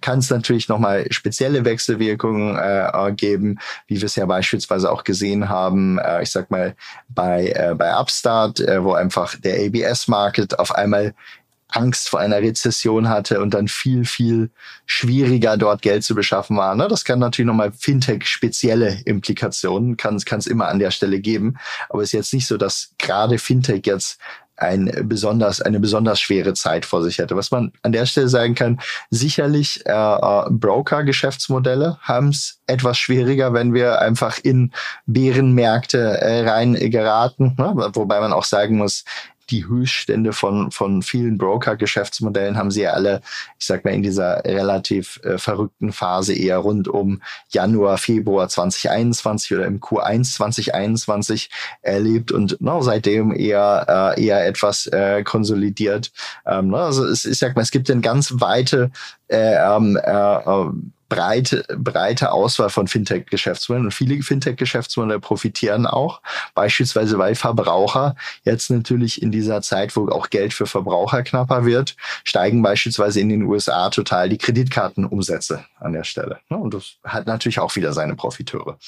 kann 0.00 0.20
es 0.20 0.30
natürlich 0.30 0.68
nochmal 0.68 1.06
spezielle 1.10 1.64
Wechselwirkungen 1.64 2.56
äh, 2.56 3.12
geben, 3.12 3.58
wie 3.86 3.96
wir 3.96 4.06
es 4.06 4.16
ja 4.16 4.24
beispielsweise 4.24 4.90
auch 4.90 5.04
gesehen 5.04 5.48
haben, 5.48 5.98
äh, 5.98 6.22
ich 6.22 6.30
sag 6.30 6.50
mal, 6.50 6.74
bei, 7.08 7.48
äh, 7.48 7.74
bei 7.74 7.94
Upstart, 7.98 8.60
äh, 8.60 8.82
wo 8.82 8.94
einfach 8.94 9.36
der 9.38 9.66
ABS-Market 9.66 10.58
auf 10.58 10.74
einmal 10.74 11.14
Angst 11.68 12.08
vor 12.08 12.20
einer 12.20 12.38
Rezession 12.38 13.08
hatte 13.08 13.40
und 13.40 13.52
dann 13.52 13.68
viel, 13.68 14.04
viel 14.04 14.50
schwieriger 14.86 15.56
dort 15.56 15.82
Geld 15.82 16.04
zu 16.04 16.14
beschaffen 16.14 16.56
war. 16.56 16.74
Ne? 16.74 16.88
Das 16.88 17.04
kann 17.04 17.18
natürlich 17.18 17.46
nochmal 17.46 17.72
Fintech-spezielle 17.72 19.00
Implikationen, 19.04 19.96
kann 19.96 20.16
es 20.16 20.46
immer 20.46 20.68
an 20.68 20.78
der 20.78 20.90
Stelle 20.90 21.20
geben. 21.20 21.58
Aber 21.88 22.02
es 22.02 22.10
ist 22.10 22.12
jetzt 22.12 22.34
nicht 22.34 22.46
so, 22.46 22.56
dass 22.56 22.94
gerade 22.98 23.38
Fintech 23.38 23.84
jetzt 23.84 24.18
ein 24.56 24.90
besonders, 25.04 25.60
eine 25.60 25.80
besonders 25.80 26.20
schwere 26.20 26.54
Zeit 26.54 26.86
vor 26.86 27.02
sich 27.02 27.18
hätte. 27.18 27.36
Was 27.36 27.50
man 27.50 27.72
an 27.82 27.92
der 27.92 28.06
Stelle 28.06 28.28
sagen 28.28 28.54
kann, 28.54 28.80
sicherlich 29.10 29.84
äh, 29.86 29.92
äh 29.92 30.44
Broker-Geschäftsmodelle 30.50 31.98
haben 32.00 32.28
es 32.28 32.60
etwas 32.66 32.98
schwieriger, 32.98 33.52
wenn 33.52 33.74
wir 33.74 34.00
einfach 34.00 34.38
in 34.42 34.72
Bärenmärkte 35.06 36.20
äh, 36.20 36.48
rein 36.48 36.74
geraten. 36.74 37.54
Ne? 37.58 37.90
Wobei 37.92 38.20
man 38.20 38.32
auch 38.32 38.44
sagen 38.44 38.76
muss, 38.78 39.04
die 39.50 39.66
Höchststände 39.66 40.32
von, 40.32 40.70
von 40.70 41.02
vielen 41.02 41.38
Broker-Geschäftsmodellen 41.38 42.56
haben 42.56 42.70
sie 42.70 42.82
ja 42.82 42.92
alle, 42.92 43.20
ich 43.58 43.66
sag 43.66 43.84
mal, 43.84 43.94
in 43.94 44.02
dieser 44.02 44.44
relativ 44.44 45.20
äh, 45.22 45.38
verrückten 45.38 45.92
Phase 45.92 46.34
eher 46.34 46.58
rund 46.58 46.88
um 46.88 47.22
Januar, 47.50 47.98
Februar 47.98 48.48
2021 48.48 49.54
oder 49.54 49.66
im 49.66 49.80
Q1 49.80 50.34
2021 50.34 51.50
erlebt 51.82 52.32
und 52.32 52.60
no, 52.60 52.82
seitdem 52.82 53.32
eher, 53.32 54.14
äh, 54.16 54.24
eher 54.24 54.46
etwas 54.46 54.86
äh, 54.88 55.22
konsolidiert. 55.22 56.12
Ähm, 56.44 56.68
no, 56.68 56.78
also 56.78 57.04
es, 57.04 57.24
ich 57.24 57.38
sag 57.38 57.56
mal, 57.56 57.62
es 57.62 57.70
gibt 57.70 57.90
eine 57.90 58.00
ganz 58.00 58.34
weite 58.36 58.90
ähm, 59.28 59.96
äh, 59.96 60.10
äh, 60.10 60.70
breite, 61.08 61.64
breite 61.76 62.32
Auswahl 62.32 62.68
von 62.68 62.88
Fintech-Geschäftsmodellen 62.88 63.86
und 63.86 63.92
viele 63.92 64.22
Fintech-Geschäftsmodelle 64.22 65.20
profitieren 65.20 65.86
auch, 65.86 66.20
beispielsweise 66.54 67.18
weil 67.18 67.34
Verbraucher 67.34 68.16
jetzt 68.44 68.70
natürlich 68.70 69.22
in 69.22 69.30
dieser 69.30 69.62
Zeit, 69.62 69.96
wo 69.96 70.08
auch 70.08 70.30
Geld 70.30 70.52
für 70.52 70.66
Verbraucher 70.66 71.22
knapper 71.22 71.64
wird, 71.64 71.96
steigen 72.24 72.62
beispielsweise 72.62 73.20
in 73.20 73.28
den 73.28 73.42
USA 73.42 73.90
total 73.90 74.28
die 74.28 74.38
Kreditkartenumsätze 74.38 75.64
an 75.78 75.92
der 75.92 76.04
Stelle. 76.04 76.38
Und 76.48 76.74
das 76.74 76.96
hat 77.04 77.26
natürlich 77.26 77.60
auch 77.60 77.76
wieder 77.76 77.92
seine 77.92 78.16
Profiteure. 78.16 78.78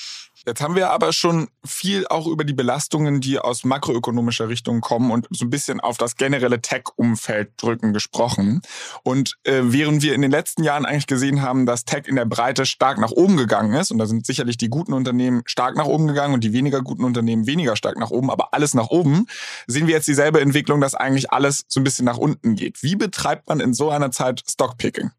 Jetzt 0.49 0.63
haben 0.63 0.77
wir 0.77 0.91
aber 0.91 1.13
schon 1.13 1.49
viel 1.63 2.07
auch 2.09 2.27
über 2.27 2.43
die 2.43 2.55
Belastungen, 2.55 3.21
die 3.21 3.39
aus 3.39 3.65
makroökonomischer 3.65 4.49
Richtung 4.49 4.81
kommen 4.81 5.11
und 5.11 5.29
so 5.31 5.45
ein 5.45 5.51
bisschen 5.51 5.79
auf 5.79 5.99
das 5.99 6.17
generelle 6.17 6.63
Tech-Umfeld 6.63 7.51
drücken 7.59 7.93
gesprochen. 7.93 8.63
Und 9.03 9.37
äh, 9.45 9.61
während 9.65 10.03
wir 10.03 10.15
in 10.15 10.23
den 10.23 10.31
letzten 10.31 10.65
Jahren 10.65 10.87
eigentlich 10.87 11.07
gesehen 11.07 11.43
haben, 11.43 11.67
dass 11.67 11.85
Tech 11.85 12.05
in 12.07 12.17
der 12.17 12.25
Breite 12.25 12.65
stark 12.65 12.97
nach 12.99 13.11
oben 13.11 13.37
gegangen 13.37 13.75
ist, 13.75 13.91
und 13.91 13.99
da 13.99 14.07
sind 14.07 14.25
sicherlich 14.25 14.57
die 14.57 14.71
guten 14.71 14.95
Unternehmen 14.95 15.43
stark 15.45 15.77
nach 15.77 15.85
oben 15.85 16.07
gegangen 16.07 16.33
und 16.33 16.43
die 16.43 16.55
weniger 16.55 16.81
guten 16.81 17.05
Unternehmen 17.05 17.47
weniger 17.47 17.77
stark 17.77 17.99
nach 17.99 18.11
oben, 18.11 18.31
aber 18.31 18.55
alles 18.55 18.73
nach 18.73 18.89
oben, 18.89 19.27
sehen 19.67 19.87
wir 19.87 19.95
jetzt 19.95 20.09
dieselbe 20.09 20.41
Entwicklung, 20.41 20.81
dass 20.81 20.95
eigentlich 20.95 21.31
alles 21.31 21.67
so 21.69 21.79
ein 21.79 21.85
bisschen 21.85 22.07
nach 22.07 22.17
unten 22.17 22.55
geht. 22.55 22.83
Wie 22.83 22.97
betreibt 22.97 23.51
man 23.51 23.61
in 23.61 23.75
so 23.75 23.91
einer 23.91 24.11
Zeit 24.13 24.43
Stockpicking? 24.49 25.11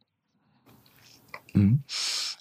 Mhm. 1.53 1.83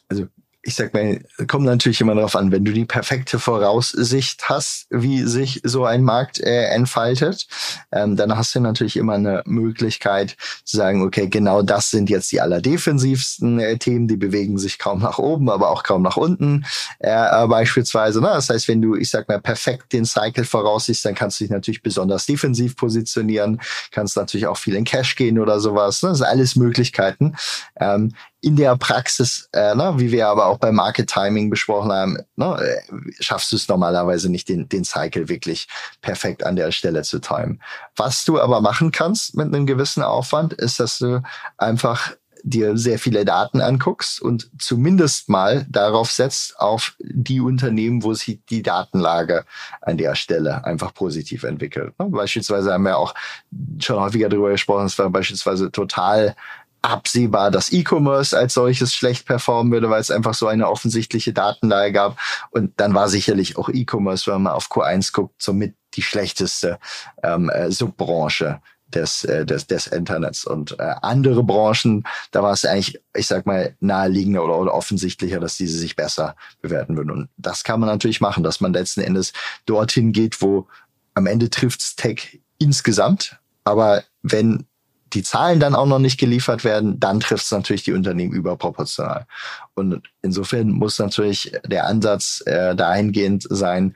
Also 0.09 0.29
ich 0.63 0.75
sag 0.75 0.93
mal, 0.93 1.21
kommt 1.47 1.65
natürlich 1.65 2.01
immer 2.01 2.17
darauf 2.17 2.35
an, 2.35 2.51
wenn 2.51 2.65
du 2.65 2.73
die 2.73 2.85
perfekte 2.85 3.39
Voraussicht 3.39 4.49
hast, 4.49 4.87
wie 4.91 5.23
sich 5.23 5.61
so 5.63 5.85
ein 5.85 6.03
Markt 6.03 6.41
äh, 6.41 6.65
entfaltet, 6.65 7.47
ähm, 7.93 8.17
dann 8.17 8.37
hast 8.37 8.55
du 8.55 8.61
natürlich 8.61 8.97
immer 8.97 9.15
eine 9.15 9.43
Möglichkeit 9.47 10.37
zu 10.65 10.77
sagen, 10.77 11.03
okay, 11.03 11.29
genau 11.29 11.63
das 11.63 11.91
sind 11.91 12.11
jetzt 12.11 12.33
die 12.33 12.41
allerdefensivsten 12.41 13.61
äh, 13.61 13.79
Themen, 13.79 14.09
die 14.09 14.17
bewegen 14.17 14.59
sich 14.59 14.79
kaum 14.81 15.01
nach 15.01 15.19
oben, 15.19 15.49
aber 15.49 15.71
auch 15.71 15.85
kaum 15.85 16.03
nach 16.03 16.17
unten 16.17 16.67
äh, 16.99 17.09
äh 17.09 17.47
beispielsweise. 17.47 18.21
Ne? 18.21 18.29
Das 18.29 18.51
heißt, 18.51 18.67
wenn 18.67 18.83
du, 18.83 18.97
ich 18.97 19.11
sag 19.11 19.29
mal, 19.29 19.41
perfekt 19.41 19.93
den 19.93 20.05
Cycle 20.05 20.45
voraussiehst, 20.45 21.05
dann 21.05 21.15
kannst 21.15 21.39
du 21.39 21.45
dich 21.45 21.53
natürlich 21.53 21.83
besonders 21.83 22.27
defensiv 22.27 22.77
positionieren, 22.77 23.61
kannst 23.93 24.17
natürlich 24.17 24.49
auch 24.49 24.57
viel 24.57 24.75
in 24.75 24.85
Cash 24.85 25.15
gehen 25.15 25.39
oder 25.39 25.61
sowas. 25.61 26.03
Ne? 26.03 26.09
Das 26.11 26.19
sind 26.19 26.27
alles 26.27 26.57
Möglichkeiten. 26.57 27.37
Ähm, 27.79 28.13
in 28.41 28.57
der 28.57 28.77
Praxis, 28.77 29.49
äh, 29.53 29.75
ne, 29.75 29.95
wie 29.97 30.13
wir 30.13 30.29
aber 30.29 30.47
auch 30.47 30.59
beim 30.59 30.77
Market 30.77 31.11
Timing 31.11 31.51
besprochen 31.51 31.91
haben, 31.91 32.19
ne, 32.37 32.81
schaffst 33.19 33.51
du 33.51 33.57
es 33.57 33.69
normalerweise 33.69 34.31
nicht, 34.31 34.49
den, 34.49 34.69
den 34.69 34.85
Cycle 34.85 35.29
wirklich 35.29 35.67
perfekt 36.03 36.45
an 36.45 36.55
der 36.55 36.71
Stelle 36.71 37.03
zu 37.03 37.19
timen. 37.19 37.61
Was 37.97 38.25
du 38.25 38.41
aber 38.41 38.61
machen 38.61 38.93
kannst 38.93 39.37
mit 39.37 39.47
einem 39.47 39.67
gewissen 39.67 40.03
Aufwand, 40.03 40.53
ist, 40.53 40.79
dass 40.79 40.99
du 40.99 41.23
einfach 41.57 42.13
dir 42.45 42.77
sehr 42.79 43.01
viele 43.01 43.25
Daten 43.25 43.61
anguckst 43.61 44.23
und 44.23 44.51
zumindest 44.59 45.29
mal 45.29 45.67
darauf 45.69 46.13
setzt, 46.13 46.59
auf 46.61 46.95
die 47.01 47.41
Unternehmen, 47.41 48.05
wo 48.05 48.15
sich 48.15 48.41
die 48.49 48.63
Datenlage 48.63 49.45
an 49.81 49.97
der 49.97 50.15
Stelle 50.15 50.65
einfach 50.65 50.95
positiv 50.95 51.43
entwickelt. 51.43 51.99
Ne, 51.99 52.07
beispielsweise 52.07 52.73
haben 52.73 52.85
wir 52.85 52.99
auch 52.99 53.15
schon 53.81 54.01
häufiger 54.01 54.29
darüber 54.29 54.51
gesprochen, 54.51 54.87
es 54.87 54.99
war 54.99 55.11
beispielsweise 55.11 55.73
total 55.73 56.37
absehbar, 56.83 57.51
dass 57.51 57.73
E-Commerce 57.73 58.37
als 58.37 58.55
solches 58.55 58.95
schlecht 58.95 59.27
performen 59.27 59.73
würde, 59.73 59.91
weil 59.91 60.01
es 60.01 60.11
einfach 60.11 60.35
so 60.35 60.47
eine 60.47 60.69
offensichtliche 60.69 61.33
Datenlage 61.33 61.93
gab. 61.93 62.19
Und 62.51 62.73
dann 62.81 62.95
war 62.95 63.09
sicherlich 63.09 63.57
auch 63.57 63.69
E-Commerce, 63.69 64.31
wenn 64.31 64.43
man 64.43 64.53
auf 64.53 64.71
Q1 64.71 65.13
guckt, 65.13 65.43
somit 65.43 65.75
die 65.95 66.03
schlechteste 66.03 66.79
ähm, 67.23 67.51
äh, 67.51 67.71
Subbranche 67.71 68.61
des, 68.95 69.25
äh, 69.25 69.45
des, 69.45 69.67
des 69.67 69.87
Internets. 69.87 70.45
Und 70.45 70.79
äh, 70.79 70.95
andere 71.03 71.43
Branchen, 71.43 72.05
da 72.31 72.43
war 72.43 72.53
es 72.53 72.65
eigentlich, 72.65 73.01
ich 73.15 73.27
sag 73.27 73.47
mal, 73.47 73.77
naheliegender 73.81 74.45
oder, 74.45 74.59
oder 74.59 74.75
offensichtlicher, 74.75 75.41
dass 75.41 75.57
diese 75.57 75.79
sich 75.79 75.97
besser 75.97 76.37
bewerten 76.61 76.97
würden. 76.97 77.11
Und 77.11 77.29
das 77.37 77.65
kann 77.65 77.81
man 77.81 77.89
natürlich 77.89 78.21
machen, 78.21 78.43
dass 78.43 78.61
man 78.61 78.73
letzten 78.73 79.01
Endes 79.01 79.33
dorthin 79.67 80.13
geht, 80.13 80.41
wo 80.41 80.67
am 81.15 81.27
Ende 81.27 81.51
trifft's 81.51 81.97
Tech 81.97 82.41
insgesamt. 82.59 83.39
Aber 83.65 84.05
wenn 84.23 84.67
die 85.13 85.23
Zahlen 85.23 85.61
dann 85.61 85.75
auch 85.75 85.87
noch 85.87 85.99
nicht 85.99 86.19
geliefert 86.19 86.65
werden, 86.65 87.01
dann 87.01 87.21
trifft 87.21 87.45
es 87.45 87.51
natürlich 87.51 87.83
die 87.83 87.93
Unternehmen 87.93 88.33
überproportional. 88.33 89.27
Und 89.75 90.03
insofern 90.23 90.71
muss 90.71 90.99
natürlich 90.99 91.53
der 91.67 91.87
Ansatz 91.87 92.43
äh, 92.47 92.75
dahingehend 92.75 93.47
sein, 93.49 93.95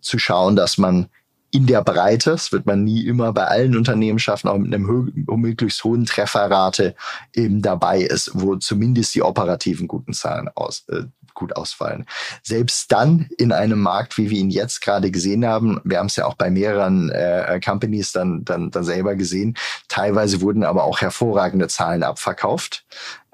zu 0.00 0.18
schauen, 0.18 0.54
dass 0.54 0.78
man 0.78 1.08
in 1.50 1.66
der 1.66 1.84
Breite, 1.84 2.32
das 2.32 2.50
wird 2.50 2.66
man 2.66 2.82
nie 2.82 3.06
immer 3.06 3.32
bei 3.32 3.44
allen 3.44 3.76
Unternehmen 3.76 4.18
schaffen, 4.18 4.48
auch 4.48 4.58
mit 4.58 4.74
einem 4.74 5.12
möglichst 5.36 5.84
hohen 5.84 6.04
Trefferrate 6.04 6.96
eben 7.32 7.62
dabei 7.62 8.00
ist, 8.00 8.32
wo 8.34 8.56
zumindest 8.56 9.14
die 9.14 9.22
operativen 9.22 9.86
guten 9.86 10.12
Zahlen 10.12 10.48
aus, 10.56 10.84
äh, 10.88 11.04
gut 11.34 11.56
ausfallen. 11.56 12.06
Selbst 12.42 12.90
dann 12.92 13.28
in 13.38 13.52
einem 13.52 13.80
Markt, 13.80 14.16
wie 14.18 14.30
wir 14.30 14.38
ihn 14.38 14.50
jetzt 14.50 14.80
gerade 14.80 15.10
gesehen 15.10 15.44
haben, 15.44 15.80
wir 15.84 15.98
haben 15.98 16.06
es 16.06 16.16
ja 16.16 16.26
auch 16.26 16.34
bei 16.34 16.50
mehreren 16.50 17.10
äh, 17.10 17.60
Companies 17.64 18.12
dann, 18.12 18.44
dann, 18.44 18.70
dann 18.70 18.84
selber 18.84 19.16
gesehen, 19.16 19.56
teilweise 19.88 20.40
wurden 20.40 20.64
aber 20.64 20.84
auch 20.84 21.00
hervorragende 21.00 21.68
Zahlen 21.68 22.02
abverkauft. 22.02 22.84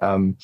Ähm, 0.01 0.37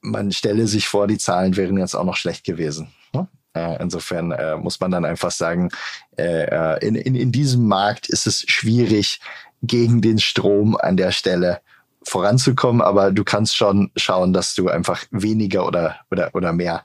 man 0.00 0.32
stelle 0.32 0.66
sich 0.66 0.86
vor, 0.86 1.06
die 1.06 1.18
Zahlen 1.18 1.56
wären 1.56 1.78
jetzt 1.78 1.94
auch 1.94 2.04
noch 2.04 2.16
schlecht 2.16 2.44
gewesen. 2.44 2.92
Ne? 3.12 3.26
Äh, 3.54 3.82
insofern 3.82 4.32
äh, 4.32 4.56
muss 4.56 4.80
man 4.80 4.90
dann 4.90 5.04
einfach 5.04 5.30
sagen, 5.30 5.70
äh, 6.18 6.44
äh, 6.44 6.86
in, 6.86 6.94
in, 6.94 7.14
in 7.14 7.32
diesem 7.32 7.66
Markt 7.66 8.08
ist 8.08 8.26
es 8.26 8.44
schwierig, 8.46 9.20
gegen 9.66 10.02
den 10.02 10.18
Strom 10.18 10.76
an 10.76 10.96
der 10.96 11.10
Stelle 11.10 11.60
voranzukommen, 12.06 12.82
aber 12.82 13.10
du 13.10 13.24
kannst 13.24 13.56
schon 13.56 13.90
schauen, 13.96 14.32
dass 14.32 14.54
du 14.54 14.68
einfach 14.68 15.04
weniger 15.10 15.66
oder, 15.66 15.96
oder, 16.10 16.30
oder 16.34 16.52
mehr 16.52 16.84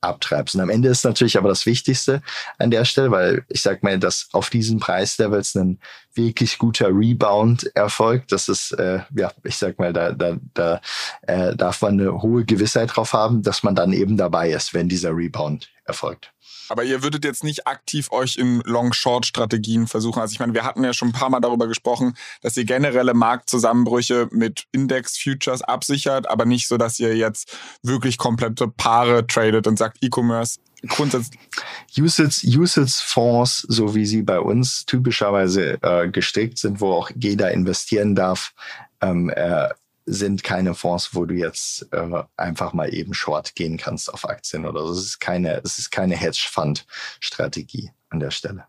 abtreibst. 0.00 0.54
Und 0.54 0.60
am 0.60 0.70
Ende 0.70 0.88
ist 0.88 1.04
natürlich 1.04 1.36
aber 1.36 1.48
das 1.48 1.66
Wichtigste 1.66 2.22
an 2.58 2.70
der 2.70 2.84
Stelle, 2.84 3.10
weil 3.10 3.44
ich 3.48 3.62
sag 3.62 3.82
mal, 3.82 3.98
dass 3.98 4.28
auf 4.32 4.50
diesen 4.50 4.78
Preislevels 4.78 5.54
ein 5.54 5.80
wirklich 6.14 6.58
guter 6.58 6.88
Rebound 6.88 7.70
erfolgt. 7.74 8.32
Das 8.32 8.48
ist, 8.48 8.72
äh, 8.72 9.00
ja, 9.14 9.32
ich 9.42 9.56
sag 9.56 9.78
mal, 9.78 9.92
da, 9.92 10.12
da, 10.12 10.36
da 10.54 10.80
äh, 11.22 11.54
darf 11.56 11.82
man 11.82 12.00
eine 12.00 12.22
hohe 12.22 12.44
Gewissheit 12.44 12.94
drauf 12.94 13.12
haben, 13.12 13.42
dass 13.42 13.62
man 13.62 13.74
dann 13.74 13.92
eben 13.92 14.16
dabei 14.16 14.50
ist, 14.50 14.74
wenn 14.74 14.88
dieser 14.88 15.10
Rebound 15.10 15.70
erfolgt. 15.84 16.32
Aber 16.68 16.84
ihr 16.84 17.02
würdet 17.02 17.24
jetzt 17.24 17.44
nicht 17.44 17.66
aktiv 17.66 18.10
euch 18.12 18.36
in 18.36 18.60
Long-Short-Strategien 18.64 19.86
versuchen. 19.86 20.20
Also 20.20 20.32
ich 20.32 20.40
meine, 20.40 20.54
wir 20.54 20.64
hatten 20.64 20.84
ja 20.84 20.92
schon 20.92 21.08
ein 21.08 21.12
paar 21.12 21.30
Mal 21.30 21.40
darüber 21.40 21.66
gesprochen, 21.66 22.16
dass 22.42 22.56
ihr 22.56 22.64
generelle 22.64 23.14
Marktzusammenbrüche 23.14 24.28
mit 24.30 24.66
Index-Futures 24.72 25.62
absichert, 25.62 26.28
aber 26.28 26.44
nicht 26.44 26.68
so, 26.68 26.76
dass 26.76 26.98
ihr 26.98 27.16
jetzt 27.16 27.56
wirklich 27.82 28.18
komplette 28.18 28.68
Paare 28.68 29.26
tradet 29.26 29.66
und 29.66 29.78
sagt, 29.78 29.98
E-Commerce 30.02 30.58
grundsätzlich. 30.88 31.40
Usage-Fonds, 31.96 33.66
so 33.68 33.94
wie 33.94 34.06
sie 34.06 34.22
bei 34.22 34.40
uns 34.40 34.84
typischerweise 34.86 35.78
äh, 35.82 36.08
gestrickt 36.08 36.58
sind, 36.58 36.80
wo 36.80 36.92
auch 36.92 37.10
jeder 37.14 37.50
investieren 37.50 38.14
darf, 38.14 38.52
ähm, 39.00 39.30
äh, 39.30 39.68
sind 40.06 40.44
keine 40.44 40.74
Fonds, 40.74 41.14
wo 41.14 41.24
du 41.24 41.34
jetzt 41.34 41.88
äh, 41.92 42.22
einfach 42.36 42.72
mal 42.72 42.94
eben 42.94 43.12
short 43.12 43.54
gehen 43.54 43.76
kannst 43.76 44.12
auf 44.12 44.28
Aktien 44.28 44.64
oder 44.64 44.86
so. 44.86 44.92
Es 44.92 45.04
ist 45.04 45.20
keine, 45.20 45.60
es 45.64 45.78
ist 45.78 45.90
keine 45.90 46.16
Hedge-Fund-Strategie 46.16 47.90
an 48.08 48.20
der 48.20 48.30
Stelle. 48.30 48.66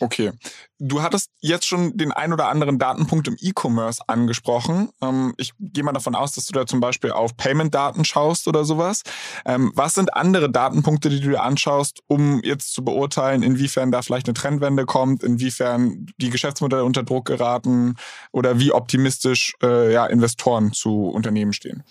Okay. 0.00 0.32
Du 0.78 1.02
hattest 1.02 1.30
jetzt 1.40 1.66
schon 1.66 1.96
den 1.96 2.10
ein 2.10 2.32
oder 2.32 2.48
anderen 2.48 2.78
Datenpunkt 2.78 3.28
im 3.28 3.36
E-Commerce 3.38 4.02
angesprochen. 4.06 4.88
Ähm, 5.02 5.34
ich 5.36 5.52
gehe 5.60 5.84
mal 5.84 5.92
davon 5.92 6.14
aus, 6.14 6.32
dass 6.32 6.46
du 6.46 6.54
da 6.54 6.66
zum 6.66 6.80
Beispiel 6.80 7.12
auf 7.12 7.36
Payment-Daten 7.36 8.06
schaust 8.06 8.48
oder 8.48 8.64
sowas. 8.64 9.02
Ähm, 9.44 9.72
was 9.74 9.94
sind 9.94 10.14
andere 10.14 10.50
Datenpunkte, 10.50 11.10
die 11.10 11.20
du 11.20 11.28
dir 11.30 11.42
anschaust, 11.42 12.00
um 12.06 12.40
jetzt 12.42 12.72
zu 12.72 12.82
beurteilen, 12.82 13.42
inwiefern 13.42 13.92
da 13.92 14.00
vielleicht 14.00 14.26
eine 14.26 14.34
Trendwende 14.34 14.86
kommt, 14.86 15.22
inwiefern 15.22 16.06
die 16.16 16.30
Geschäftsmodelle 16.30 16.84
unter 16.84 17.02
Druck 17.02 17.26
geraten 17.26 17.96
oder 18.32 18.58
wie 18.58 18.72
optimistisch 18.72 19.54
äh, 19.62 19.92
ja, 19.92 20.06
Investoren 20.06 20.72
zu 20.72 21.08
Unternehmen 21.08 21.52
stehen? 21.52 21.84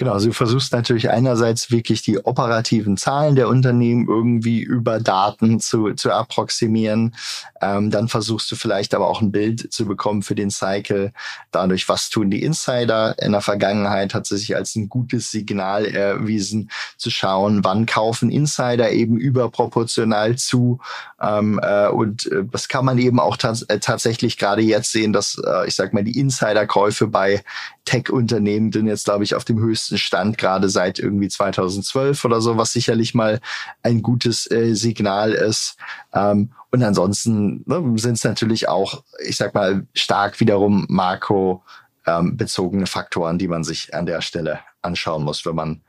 Genau, 0.00 0.12
also 0.12 0.28
du 0.28 0.32
versuchst 0.32 0.72
natürlich 0.72 1.10
einerseits 1.10 1.70
wirklich 1.70 2.00
die 2.00 2.24
operativen 2.24 2.96
Zahlen 2.96 3.34
der 3.34 3.48
Unternehmen 3.48 4.08
irgendwie 4.08 4.62
über 4.62 4.98
Daten 4.98 5.60
zu, 5.60 5.92
zu 5.92 6.10
approximieren. 6.10 7.14
Ähm, 7.60 7.90
dann 7.90 8.08
versuchst 8.08 8.50
du 8.50 8.56
vielleicht 8.56 8.94
aber 8.94 9.06
auch 9.06 9.20
ein 9.20 9.30
Bild 9.30 9.70
zu 9.70 9.84
bekommen 9.84 10.22
für 10.22 10.34
den 10.34 10.50
Cycle. 10.50 11.12
Dadurch, 11.50 11.86
was 11.90 12.08
tun 12.08 12.30
die 12.30 12.42
Insider 12.42 13.14
in 13.20 13.32
der 13.32 13.42
Vergangenheit, 13.42 14.14
hat 14.14 14.24
sie 14.24 14.38
sich 14.38 14.56
als 14.56 14.74
ein 14.74 14.88
gutes 14.88 15.32
Signal 15.32 15.84
erwiesen, 15.84 16.70
zu 16.96 17.10
schauen, 17.10 17.62
wann 17.62 17.84
kaufen 17.84 18.30
Insider 18.30 18.92
eben 18.92 19.18
überproportional 19.18 20.36
zu. 20.36 20.80
Ähm, 21.20 21.60
äh, 21.62 21.88
und 21.88 22.24
äh, 22.32 22.44
das 22.50 22.68
kann 22.68 22.86
man 22.86 22.96
eben 22.96 23.20
auch 23.20 23.36
tats 23.36 23.64
äh, 23.64 23.78
tatsächlich 23.80 24.38
gerade 24.38 24.62
jetzt 24.62 24.92
sehen, 24.92 25.12
dass, 25.12 25.36
äh, 25.46 25.68
ich 25.68 25.74
sag 25.74 25.92
mal, 25.92 26.04
die 26.04 26.18
Insiderkäufe 26.18 27.06
bei 27.06 27.44
Tech-Unternehmen 27.84 28.70
sind 28.72 28.86
jetzt, 28.86 29.04
glaube 29.04 29.24
ich, 29.24 29.34
auf 29.34 29.44
dem 29.44 29.58
höchsten 29.58 29.89
Stand, 29.98 30.38
gerade 30.38 30.68
seit 30.68 30.98
irgendwie 30.98 31.28
2012 31.28 32.24
oder 32.24 32.40
so, 32.40 32.56
was 32.56 32.72
sicherlich 32.72 33.14
mal 33.14 33.40
ein 33.82 34.02
gutes 34.02 34.50
äh, 34.50 34.74
Signal 34.74 35.32
ist. 35.32 35.76
Ähm, 36.12 36.52
und 36.70 36.82
ansonsten 36.82 37.62
ne, 37.66 37.82
sind 37.96 38.14
es 38.14 38.24
natürlich 38.24 38.68
auch, 38.68 39.02
ich 39.24 39.36
sag 39.36 39.54
mal, 39.54 39.86
stark 39.94 40.40
wiederum 40.40 40.86
Makro 40.88 41.62
ähm, 42.06 42.36
bezogene 42.36 42.86
Faktoren, 42.86 43.38
die 43.38 43.48
man 43.48 43.64
sich 43.64 43.94
an 43.94 44.06
der 44.06 44.20
Stelle 44.20 44.60
anschauen 44.82 45.24
muss, 45.24 45.44
wenn 45.44 45.54
man 45.54 45.82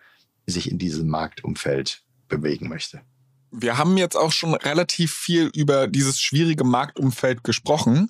sich 0.46 0.72
in 0.72 0.78
diesem 0.78 1.08
Marktumfeld 1.08 2.02
bewegen 2.28 2.70
möchte. 2.70 3.02
Wir 3.52 3.78
haben 3.78 3.98
jetzt 3.98 4.16
auch 4.16 4.32
schon 4.32 4.54
relativ 4.54 5.14
viel 5.14 5.52
über 5.56 5.88
dieses 5.88 6.20
schwierige 6.20 6.64
Marktumfeld 6.64 7.44
gesprochen 7.44 8.10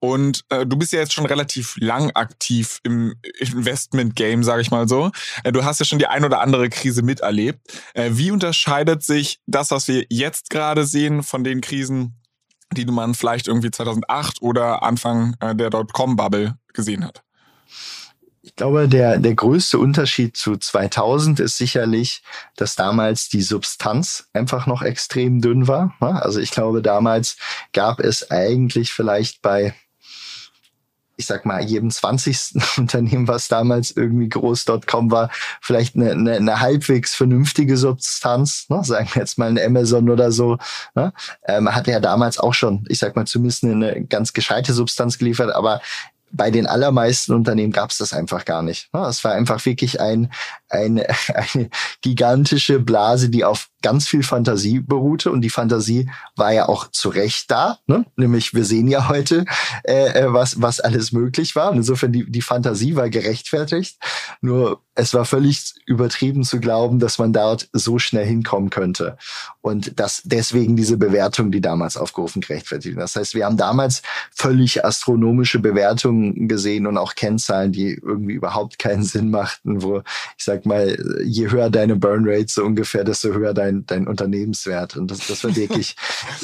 und 0.00 0.44
äh, 0.50 0.66
du 0.66 0.76
bist 0.76 0.92
ja 0.92 1.00
jetzt 1.00 1.12
schon 1.12 1.26
relativ 1.26 1.76
lang 1.78 2.10
aktiv 2.10 2.80
im 2.82 3.14
Investment-Game, 3.38 4.44
sage 4.44 4.62
ich 4.62 4.70
mal 4.70 4.88
so. 4.88 5.10
Äh, 5.44 5.52
du 5.52 5.64
hast 5.64 5.80
ja 5.80 5.86
schon 5.86 5.98
die 5.98 6.06
ein 6.06 6.24
oder 6.24 6.40
andere 6.40 6.68
Krise 6.68 7.02
miterlebt. 7.02 7.60
Äh, 7.94 8.10
wie 8.12 8.30
unterscheidet 8.30 9.02
sich 9.02 9.40
das, 9.46 9.70
was 9.70 9.88
wir 9.88 10.04
jetzt 10.10 10.50
gerade 10.50 10.84
sehen, 10.84 11.22
von 11.22 11.44
den 11.44 11.60
Krisen, 11.60 12.20
die 12.72 12.84
man 12.86 13.14
vielleicht 13.14 13.48
irgendwie 13.48 13.70
2008 13.70 14.42
oder 14.42 14.82
Anfang 14.82 15.36
äh, 15.40 15.54
der 15.54 15.70
Dotcom-Bubble 15.70 16.56
gesehen 16.72 17.04
hat? 17.04 17.22
Ich 18.44 18.56
glaube, 18.56 18.88
der, 18.88 19.18
der 19.18 19.36
größte 19.36 19.78
Unterschied 19.78 20.36
zu 20.36 20.56
2000 20.56 21.38
ist 21.38 21.58
sicherlich, 21.58 22.24
dass 22.56 22.74
damals 22.74 23.28
die 23.28 23.40
Substanz 23.40 24.28
einfach 24.32 24.66
noch 24.66 24.82
extrem 24.82 25.40
dünn 25.40 25.68
war. 25.68 25.94
Also 26.00 26.40
ich 26.40 26.50
glaube, 26.50 26.82
damals 26.82 27.36
gab 27.72 28.00
es 28.00 28.32
eigentlich 28.32 28.92
vielleicht 28.92 29.42
bei, 29.42 29.74
ich 31.16 31.26
sag 31.26 31.46
mal, 31.46 31.62
jedem 31.62 31.92
20. 31.92 32.54
Unternehmen, 32.78 33.28
was 33.28 33.46
damals 33.46 33.92
irgendwie 33.92 34.28
groß.com 34.28 35.12
war, 35.12 35.30
vielleicht 35.60 35.94
eine, 35.94 36.10
eine, 36.10 36.32
eine 36.34 36.60
halbwegs 36.60 37.14
vernünftige 37.14 37.76
Substanz, 37.76 38.68
ne? 38.68 38.82
sagen 38.82 39.08
wir 39.12 39.22
jetzt 39.22 39.38
mal 39.38 39.50
ein 39.50 39.64
Amazon 39.64 40.10
oder 40.10 40.32
so, 40.32 40.58
ne? 40.96 41.12
ähm, 41.46 41.72
hat 41.72 41.86
ja 41.86 42.00
damals 42.00 42.40
auch 42.40 42.54
schon, 42.54 42.86
ich 42.88 42.98
sag 42.98 43.14
mal, 43.14 43.24
zumindest 43.24 43.62
eine, 43.62 43.92
eine 43.92 44.04
ganz 44.04 44.32
gescheite 44.32 44.72
Substanz 44.72 45.16
geliefert, 45.16 45.54
aber 45.54 45.80
bei 46.32 46.50
den 46.50 46.66
allermeisten 46.66 47.32
Unternehmen 47.32 47.72
gab 47.72 47.90
es 47.90 47.98
das 47.98 48.12
einfach 48.12 48.44
gar 48.44 48.62
nicht. 48.62 48.88
Es 48.92 49.22
war 49.22 49.32
einfach 49.32 49.64
wirklich 49.64 50.00
ein, 50.00 50.32
ein, 50.68 51.02
eine 51.34 51.70
gigantische 52.00 52.80
Blase, 52.80 53.28
die 53.28 53.44
auf 53.44 53.68
ganz 53.82 54.06
viel 54.06 54.22
Fantasie 54.22 54.80
beruhte 54.80 55.30
und 55.30 55.42
die 55.42 55.50
Fantasie 55.50 56.08
war 56.36 56.52
ja 56.52 56.68
auch 56.68 56.90
zu 56.90 57.08
Recht 57.08 57.50
da, 57.50 57.78
ne? 57.86 58.04
nämlich 58.16 58.54
wir 58.54 58.64
sehen 58.64 58.88
ja 58.88 59.08
heute, 59.08 59.44
äh, 59.84 60.20
äh, 60.20 60.32
was, 60.32 60.60
was 60.62 60.80
alles 60.80 61.12
möglich 61.12 61.56
war 61.56 61.70
und 61.70 61.78
insofern 61.78 62.12
die, 62.12 62.30
die 62.30 62.42
Fantasie 62.42 62.96
war 62.96 63.10
gerechtfertigt, 63.10 63.98
nur 64.40 64.80
es 64.94 65.14
war 65.14 65.24
völlig 65.24 65.74
übertrieben 65.86 66.44
zu 66.44 66.60
glauben, 66.60 66.98
dass 66.98 67.18
man 67.18 67.32
dort 67.32 67.68
so 67.72 67.98
schnell 67.98 68.26
hinkommen 68.26 68.68
könnte 68.68 69.16
und 69.62 69.98
dass 69.98 70.22
deswegen 70.24 70.76
diese 70.76 70.98
Bewertung, 70.98 71.50
die 71.50 71.62
damals 71.62 71.96
aufgerufen, 71.96 72.42
gerechtfertigt. 72.42 72.98
Das 72.98 73.16
heißt, 73.16 73.34
wir 73.34 73.46
haben 73.46 73.56
damals 73.56 74.02
völlig 74.34 74.84
astronomische 74.84 75.60
Bewertungen 75.60 76.46
gesehen 76.46 76.86
und 76.86 76.98
auch 76.98 77.14
Kennzahlen, 77.14 77.72
die 77.72 77.94
irgendwie 77.94 78.34
überhaupt 78.34 78.78
keinen 78.78 79.02
Sinn 79.02 79.30
machten, 79.30 79.82
wo 79.82 80.02
ich 80.36 80.44
sag 80.44 80.66
mal, 80.66 80.96
je 81.24 81.50
höher 81.50 81.70
deine 81.70 81.96
Burn 81.96 82.24
Rate 82.26 82.48
so 82.48 82.64
ungefähr, 82.64 83.04
desto 83.04 83.32
höher 83.32 83.54
dein 83.54 83.71
dein, 83.72 83.86
dein 83.86 84.06
Unternehmenswert. 84.06 84.96
Und 84.96 85.10
das, 85.10 85.26
das 85.26 85.44
war 85.44 85.54
wirklich 85.56 85.96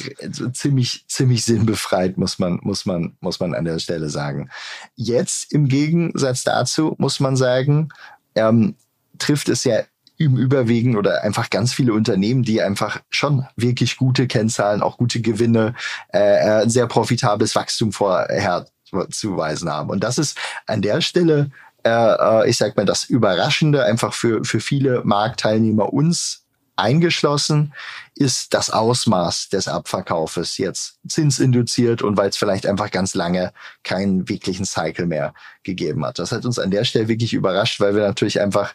ziemlich, 0.53 1.05
ziemlich 1.09 1.45
sinnbefreit, 1.45 2.17
muss 2.19 2.39
man, 2.39 2.59
muss 2.63 2.87
man, 2.87 3.17
muss 3.21 3.41
man 3.41 3.55
an 3.55 3.65
der 3.65 3.79
Stelle 3.79 4.09
sagen. 4.09 4.51
Jetzt 4.97 5.53
im 5.53 5.69
Gegensatz 5.69 6.45
dazu 6.45 6.95
muss 6.99 7.21
man 7.21 7.37
sagen, 7.37 7.91
ähm, 8.35 8.75
trifft 9.19 9.49
es 9.49 9.65
ja 9.65 9.83
im 10.17 10.37
Überwiegen 10.37 10.97
oder 10.97 11.23
einfach 11.23 11.49
ganz 11.49 11.73
viele 11.73 11.93
Unternehmen, 11.93 12.43
die 12.43 12.61
einfach 12.61 13.01
schon 13.09 13.47
wirklich 13.55 13.97
gute 13.97 14.27
Kennzahlen, 14.27 14.83
auch 14.83 14.99
gute 14.99 15.21
Gewinne, 15.21 15.75
äh, 16.13 16.63
äh 16.63 16.69
sehr 16.69 16.89
profitables 16.89 17.55
Wachstum 17.55 17.93
vorher 17.93 18.67
zu 19.11 19.37
weisen 19.37 19.71
haben. 19.71 19.91
Und 19.91 20.03
das 20.03 20.19
ist 20.19 20.37
an 20.67 20.83
der 20.83 21.03
Stelle, 21.03 21.51
äh, 21.85 21.91
äh, 21.91 22.51
ich 22.51 22.57
sag 22.57 22.77
mal, 22.77 22.87
das 22.87 23.05
Überraschende 23.05 23.85
einfach 23.85 24.13
für, 24.13 24.45
für 24.45 24.61
viele 24.61 25.03
Marktteilnehmer 25.05 25.93
uns 25.93 26.45
eingeschlossen 26.79 27.75
ist 28.15 28.55
das 28.55 28.71
Ausmaß 28.71 29.49
des 29.49 29.69
Abverkaufes 29.69 30.59
jetzt 30.59 30.99
zinsinduziert 31.07 32.03
und 32.03 32.17
weil 32.17 32.31
es 32.31 32.37
vielleicht 32.37 32.67
einfach 32.67 32.91
ganz 32.91 33.15
lange 33.15 33.53
keinen 33.85 34.29
wirklichen 34.29 34.65
Cycle 34.65 35.07
mehr 35.07 35.35
gegeben 35.63 36.05
hat. 36.05 36.19
Das 36.19 36.33
hat 36.33 36.45
uns 36.45 36.59
an 36.59 36.71
der 36.71 36.85
Stelle 36.85 37.09
wirklich 37.09 37.35
überrascht, 37.35 37.81
weil 37.81 37.95
wir 37.95 38.03
natürlich 38.03 38.41
einfach 38.41 38.75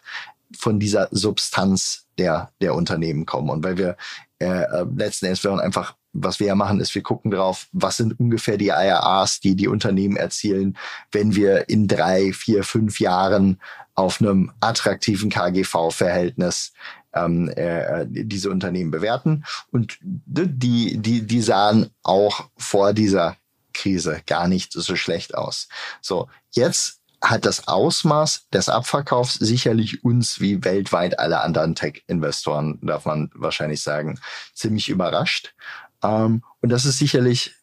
von 0.56 0.78
dieser 0.78 1.08
Substanz 1.10 2.06
der, 2.18 2.50
der 2.60 2.74
Unternehmen 2.74 3.26
kommen 3.26 3.50
und 3.50 3.64
weil 3.64 3.76
wir 3.76 3.96
äh, 4.38 4.62
äh 4.62 4.86
letzten 4.96 5.26
Endes 5.26 5.44
wir 5.44 5.58
einfach 5.58 5.94
was 6.14 6.38
wir 6.38 6.46
ja 6.46 6.54
machen, 6.54 6.80
ist, 6.80 6.94
wir 6.94 7.02
gucken 7.02 7.32
drauf, 7.32 7.66
was 7.72 7.96
sind 7.96 8.18
ungefähr 8.18 8.56
die 8.56 8.68
IRAs, 8.68 9.40
die 9.40 9.56
die 9.56 9.68
Unternehmen 9.68 10.16
erzielen, 10.16 10.78
wenn 11.10 11.34
wir 11.34 11.68
in 11.68 11.88
drei, 11.88 12.32
vier, 12.32 12.62
fünf 12.62 13.00
Jahren 13.00 13.60
auf 13.94 14.20
einem 14.20 14.52
attraktiven 14.60 15.28
KGV-Verhältnis 15.28 16.72
ähm, 17.14 17.48
äh, 17.50 18.06
diese 18.08 18.50
Unternehmen 18.50 18.90
bewerten. 18.90 19.44
Und 19.70 19.98
die, 20.02 20.98
die, 20.98 21.22
die 21.26 21.42
sahen 21.42 21.90
auch 22.02 22.48
vor 22.56 22.92
dieser 22.92 23.36
Krise 23.72 24.22
gar 24.26 24.48
nicht 24.48 24.72
so 24.72 24.96
schlecht 24.96 25.34
aus. 25.34 25.68
So, 26.00 26.28
jetzt 26.50 27.00
hat 27.22 27.46
das 27.46 27.68
Ausmaß 27.68 28.48
des 28.52 28.68
Abverkaufs 28.68 29.34
sicherlich 29.34 30.04
uns 30.04 30.40
wie 30.40 30.64
weltweit 30.64 31.18
alle 31.18 31.40
anderen 31.40 31.74
Tech-Investoren, 31.74 32.78
darf 32.82 33.06
man 33.06 33.30
wahrscheinlich 33.34 33.82
sagen, 33.82 34.20
ziemlich 34.54 34.88
überrascht. 34.88 35.54
Ähm, 36.02 36.42
und 36.60 36.68
das 36.68 36.84
ist 36.84 36.98
sicherlich 36.98 37.54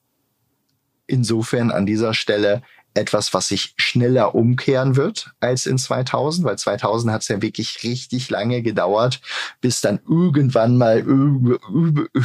insofern 1.06 1.72
an 1.72 1.86
dieser 1.86 2.14
Stelle 2.14 2.64
etwas, 2.94 3.34
was 3.34 3.48
sich 3.48 3.74
schneller 3.78 4.36
umkehren 4.36 4.96
wird 4.96 5.32
als 5.40 5.66
in 5.66 5.78
2000, 5.78 6.46
weil 6.46 6.58
2000 6.58 7.14
hat 7.14 7.22
es 7.22 7.28
ja 7.30 7.42
wirklich 7.42 7.84
richtig 7.84 8.30
lange 8.30 8.62
gedauert, 8.62 9.22
bis 9.62 9.82
dann 9.82 10.00
irgendwann 10.08 10.78
mal 10.78 11.00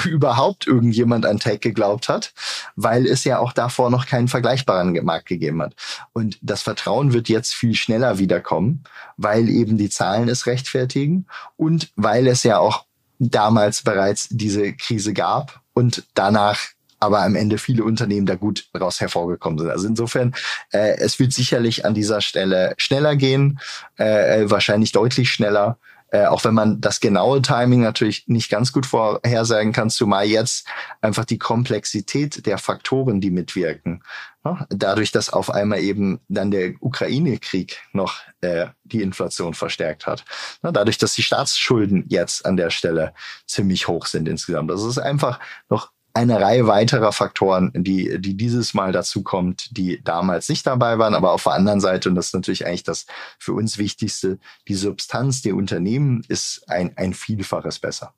überhaupt 0.05 0.67
irgendjemand 0.67 1.25
an 1.27 1.39
Tech 1.39 1.61
geglaubt 1.61 2.09
hat, 2.09 2.35
weil 2.75 3.07
es 3.07 3.25
ja 3.25 3.39
auch 3.39 3.53
davor 3.53 3.91
noch 3.91 4.07
keinen 4.07 4.29
vergleichbaren 4.29 4.93
Markt 5.05 5.27
gegeben 5.27 5.63
hat. 5.63 5.75
Und 6.13 6.39
das 6.43 6.63
Vertrauen 6.63 7.13
wird 7.13 7.29
jetzt 7.29 7.55
viel 7.55 7.75
schneller 7.75 8.19
wiederkommen, 8.19 8.85
weil 9.17 9.49
eben 9.49 9.79
die 9.79 9.91
Zahlen 9.91 10.29
es 10.29 10.47
rechtfertigen 10.47 11.27
und 11.57 11.91
weil 11.97 12.27
es 12.27 12.43
ja 12.43 12.59
auch 12.59 12.85
damals 13.19 13.83
bereits 13.83 14.29
diese 14.31 14.75
Krise 14.75 15.13
gab 15.13 15.61
und 15.73 16.05
danach 16.15 16.59
aber 17.01 17.23
am 17.23 17.35
Ende 17.35 17.59
viele 17.59 17.85
Unternehmen 17.85 18.27
da 18.27 18.35
gut 18.35 18.69
raus 18.79 19.01
hervorgekommen 19.01 19.59
sind. 19.59 19.71
Also 19.71 19.87
insofern, 19.87 20.35
äh, 20.73 20.97
es 20.99 21.19
wird 21.19 21.33
sicherlich 21.33 21.85
an 21.85 21.95
dieser 21.95 22.21
Stelle 22.21 22.75
schneller 22.79 23.17
gehen, 23.17 23.61
äh, 23.99 24.43
äh, 24.43 24.51
wahrscheinlich 24.51 24.93
deutlich 24.93 25.31
schneller. 25.31 25.79
Äh, 26.11 26.27
auch 26.27 26.45
wenn 26.45 26.55
man 26.55 26.81
das 26.81 27.01
genaue 27.01 27.43
Timing 27.43 27.81
natürlich 27.81 28.29
nicht 28.29 28.49
ganz 28.49 28.73
gut 28.73 28.87
vorhersagen 28.87 29.73
kann, 29.73 29.91
zumal 29.91 30.25
jetzt 30.25 30.69
einfach 31.01 31.25
die 31.25 31.39
Komplexität 31.39 32.47
der 32.47 32.59
Faktoren, 32.59 33.21
die 33.21 33.33
mitwirken, 33.33 34.05
ne? 34.45 34.67
dadurch, 34.71 35.11
dass 35.11 35.31
auf 35.31 35.51
einmal 35.51 35.81
eben 35.81 36.21
dann 36.29 36.53
der 36.53 36.75
Ukraine-Krieg 36.81 37.81
noch 37.93 38.21
äh, 38.41 38.67
die 38.85 39.03
Inflation 39.03 39.55
verstärkt 39.55 40.07
hat, 40.07 40.25
ne? 40.63 40.73
dadurch, 40.73 40.97
dass 40.99 41.15
die 41.15 41.25
Staatsschulden 41.25 42.05
jetzt 42.09 42.47
an 42.47 42.57
der 42.57 42.71
Stelle 42.71 43.13
ziemlich 43.47 43.89
hoch 43.89 44.07
sind 44.07 44.29
insgesamt. 44.29 44.71
Das 44.71 44.85
ist 44.85 44.99
einfach 44.99 45.41
noch 45.69 45.91
eine 46.17 46.41
Reihe 46.41 46.67
weiterer 46.67 47.13
Faktoren, 47.13 47.71
die, 47.75 48.19
die 48.19 48.37
dieses 48.37 48.73
Mal 48.73 48.91
dazu 48.91 49.23
kommt, 49.23 49.77
die 49.77 50.03
damals 50.03 50.49
nicht 50.49 50.67
dabei 50.67 50.99
waren, 50.99 51.15
aber 51.15 51.33
auf 51.33 51.43
der 51.43 51.53
anderen 51.53 51.81
Seite, 51.81 52.09
und 52.09 52.15
das 52.15 52.29
ist 52.29 52.35
natürlich 52.35 52.67
eigentlich 52.67 52.85
das 52.85 53.05
für 53.39 53.53
uns 53.53 53.77
Wichtigste, 53.77 54.39
die 54.67 54.75
Substanz 54.75 55.43
der 55.43 55.55
Unternehmen 55.55 56.23
ist 56.29 56.65
ein, 56.69 56.97
ein 56.97 57.13
Vielfaches 57.13 57.79
besser. 57.79 58.15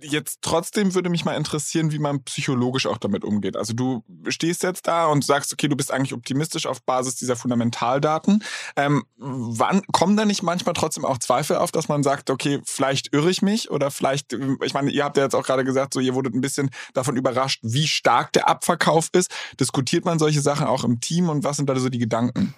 Jetzt 0.00 0.38
trotzdem 0.42 0.94
würde 0.94 1.10
mich 1.10 1.24
mal 1.24 1.34
interessieren, 1.34 1.92
wie 1.92 1.98
man 1.98 2.22
psychologisch 2.24 2.86
auch 2.86 2.98
damit 2.98 3.24
umgeht. 3.24 3.56
Also 3.56 3.72
du 3.72 4.04
stehst 4.28 4.62
jetzt 4.62 4.86
da 4.86 5.06
und 5.06 5.24
sagst, 5.24 5.52
okay, 5.52 5.68
du 5.68 5.76
bist 5.76 5.92
eigentlich 5.92 6.14
optimistisch 6.14 6.66
auf 6.66 6.82
Basis 6.82 7.16
dieser 7.16 7.36
Fundamentaldaten. 7.36 8.42
Ähm, 8.76 9.04
wann 9.16 9.82
kommen 9.92 10.16
da 10.16 10.24
nicht 10.24 10.42
manchmal 10.42 10.74
trotzdem 10.74 11.04
auch 11.04 11.18
Zweifel 11.18 11.56
auf, 11.56 11.72
dass 11.72 11.88
man 11.88 12.02
sagt, 12.02 12.30
okay, 12.30 12.60
vielleicht 12.64 13.12
irre 13.12 13.30
ich 13.30 13.42
mich 13.42 13.70
oder 13.70 13.90
vielleicht, 13.90 14.32
ich 14.62 14.74
meine, 14.74 14.90
ihr 14.90 15.04
habt 15.04 15.16
ja 15.16 15.24
jetzt 15.24 15.34
auch 15.34 15.44
gerade 15.44 15.64
gesagt, 15.64 15.94
so 15.94 16.00
ihr 16.00 16.14
wurdet 16.14 16.34
ein 16.34 16.40
bisschen 16.40 16.70
davon 16.92 17.16
überrascht, 17.16 17.60
wie 17.62 17.86
stark 17.86 18.32
der 18.32 18.48
Abverkauf 18.48 19.08
ist. 19.12 19.30
Diskutiert 19.60 20.04
man 20.04 20.18
solche 20.18 20.40
Sachen 20.40 20.66
auch 20.66 20.84
im 20.84 21.00
Team 21.00 21.28
und 21.28 21.44
was 21.44 21.56
sind 21.56 21.68
da 21.68 21.76
so 21.76 21.88
die 21.88 21.98
Gedanken? 21.98 22.54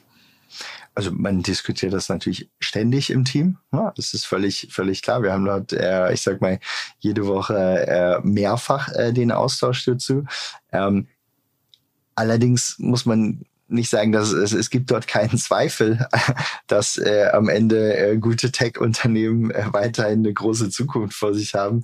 Also 0.94 1.11
man 1.12 1.42
diskutiert 1.42 1.92
das 1.92 2.09
natürlich 2.09 2.50
ständig 2.59 3.11
im 3.11 3.24
Team. 3.24 3.59
Ja, 3.72 3.92
das 3.96 4.14
ist 4.14 4.26
völlig, 4.26 4.68
völlig 4.70 5.02
klar. 5.02 5.22
Wir 5.22 5.32
haben 5.32 5.44
dort, 5.44 5.72
äh, 5.72 6.12
ich 6.12 6.22
sag 6.22 6.40
mal, 6.40 6.59
jede 6.98 7.26
Woche 7.26 7.87
äh, 7.87 8.20
mehrfach 8.26 8.88
äh, 8.94 9.12
den 9.12 9.32
Austausch 9.32 9.85
dazu. 9.85 10.24
Ähm, 10.72 11.09
allerdings 12.14 12.76
muss 12.78 13.06
man 13.06 13.44
nicht 13.68 13.90
sagen, 13.90 14.12
dass 14.12 14.32
es, 14.32 14.52
es 14.52 14.70
gibt 14.70 14.90
dort 14.90 15.06
keinen 15.06 15.38
Zweifel, 15.38 16.06
dass 16.66 16.98
äh, 16.98 17.28
am 17.32 17.48
Ende 17.48 17.96
äh, 17.96 18.16
gute 18.16 18.52
Tech-Unternehmen 18.52 19.50
äh, 19.50 19.66
weiterhin 19.72 20.20
eine 20.20 20.32
große 20.32 20.70
Zukunft 20.70 21.16
vor 21.16 21.35
sich 21.35 21.54
haben. 21.54 21.82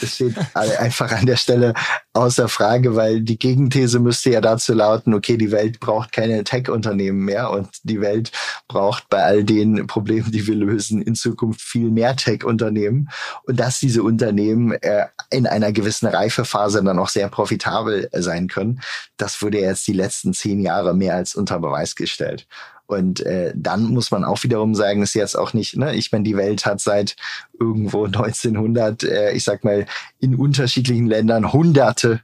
Das 0.00 0.14
steht 0.14 0.34
einfach 0.54 1.12
an 1.12 1.26
der 1.26 1.36
Stelle 1.36 1.74
außer 2.12 2.48
Frage, 2.48 2.96
weil 2.96 3.20
die 3.20 3.38
Gegenthese 3.38 3.98
müsste 3.98 4.30
ja 4.30 4.40
dazu 4.40 4.72
lauten, 4.72 5.14
okay, 5.14 5.36
die 5.36 5.50
Welt 5.50 5.80
braucht 5.80 6.12
keine 6.12 6.44
Tech-Unternehmen 6.44 7.24
mehr 7.24 7.50
und 7.50 7.68
die 7.82 8.00
Welt 8.00 8.30
braucht 8.68 9.08
bei 9.08 9.22
all 9.22 9.44
den 9.44 9.86
Problemen, 9.86 10.30
die 10.30 10.46
wir 10.46 10.54
lösen, 10.54 11.02
in 11.02 11.14
Zukunft 11.14 11.60
viel 11.60 11.90
mehr 11.90 12.16
Tech-Unternehmen 12.16 13.08
und 13.44 13.58
dass 13.58 13.80
diese 13.80 14.02
Unternehmen 14.02 14.72
äh, 14.72 15.06
in 15.30 15.46
einer 15.46 15.72
gewissen 15.72 16.06
Reifephase 16.06 16.82
dann 16.82 16.98
auch 16.98 17.08
sehr 17.08 17.28
profitabel 17.28 18.08
sein 18.12 18.48
können. 18.48 18.80
Das 19.16 19.42
wurde 19.42 19.60
jetzt 19.60 19.86
die 19.86 19.92
letzten 19.92 20.34
zehn 20.34 20.60
Jahre 20.60 20.94
mehr 20.94 21.14
als 21.14 21.34
unter 21.34 21.58
Beweis 21.58 21.94
gestellt. 21.96 22.46
Und 22.86 23.20
äh, 23.20 23.52
dann 23.54 23.84
muss 23.84 24.10
man 24.10 24.24
auch 24.24 24.42
wiederum 24.42 24.74
sagen, 24.74 25.02
ist 25.02 25.14
jetzt 25.14 25.38
auch 25.38 25.54
nicht, 25.54 25.76
ne, 25.76 25.94
ich 25.94 26.12
meine, 26.12 26.24
die 26.24 26.36
Welt 26.36 26.66
hat 26.66 26.80
seit 26.80 27.16
irgendwo 27.58 28.04
1900, 28.06 29.04
äh, 29.04 29.32
ich 29.32 29.44
sag 29.44 29.64
mal, 29.64 29.86
in 30.20 30.34
unterschiedlichen 30.34 31.06
Ländern 31.06 31.52
hunderte 31.52 32.20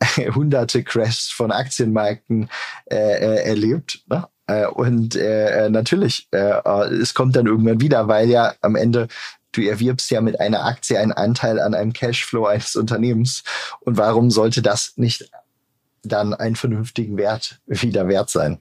hunderte 0.34 0.82
Crashs 0.84 1.30
von 1.30 1.50
Aktienmärkten 1.50 2.48
äh, 2.86 2.96
äh, 2.96 3.48
erlebt. 3.48 4.04
Ne? 4.08 4.28
Äh, 4.46 4.66
und 4.66 5.16
äh, 5.16 5.68
natürlich, 5.70 6.28
äh, 6.32 6.60
es 7.00 7.14
kommt 7.14 7.36
dann 7.36 7.46
irgendwann 7.46 7.80
wieder, 7.80 8.08
weil 8.08 8.28
ja 8.28 8.54
am 8.60 8.76
Ende 8.76 9.08
du 9.52 9.62
erwirbst 9.62 10.10
ja 10.10 10.20
mit 10.20 10.40
einer 10.40 10.64
Aktie 10.64 10.98
einen 10.98 11.12
Anteil 11.12 11.58
an 11.58 11.74
einem 11.74 11.92
Cashflow 11.92 12.46
eines 12.46 12.76
Unternehmens. 12.76 13.44
Und 13.80 13.96
warum 13.96 14.30
sollte 14.30 14.62
das 14.62 14.92
nicht 14.96 15.30
dann 16.02 16.34
einen 16.34 16.56
vernünftigen 16.56 17.16
Wert 17.16 17.60
wieder 17.66 18.08
wert 18.08 18.30
sein? 18.30 18.58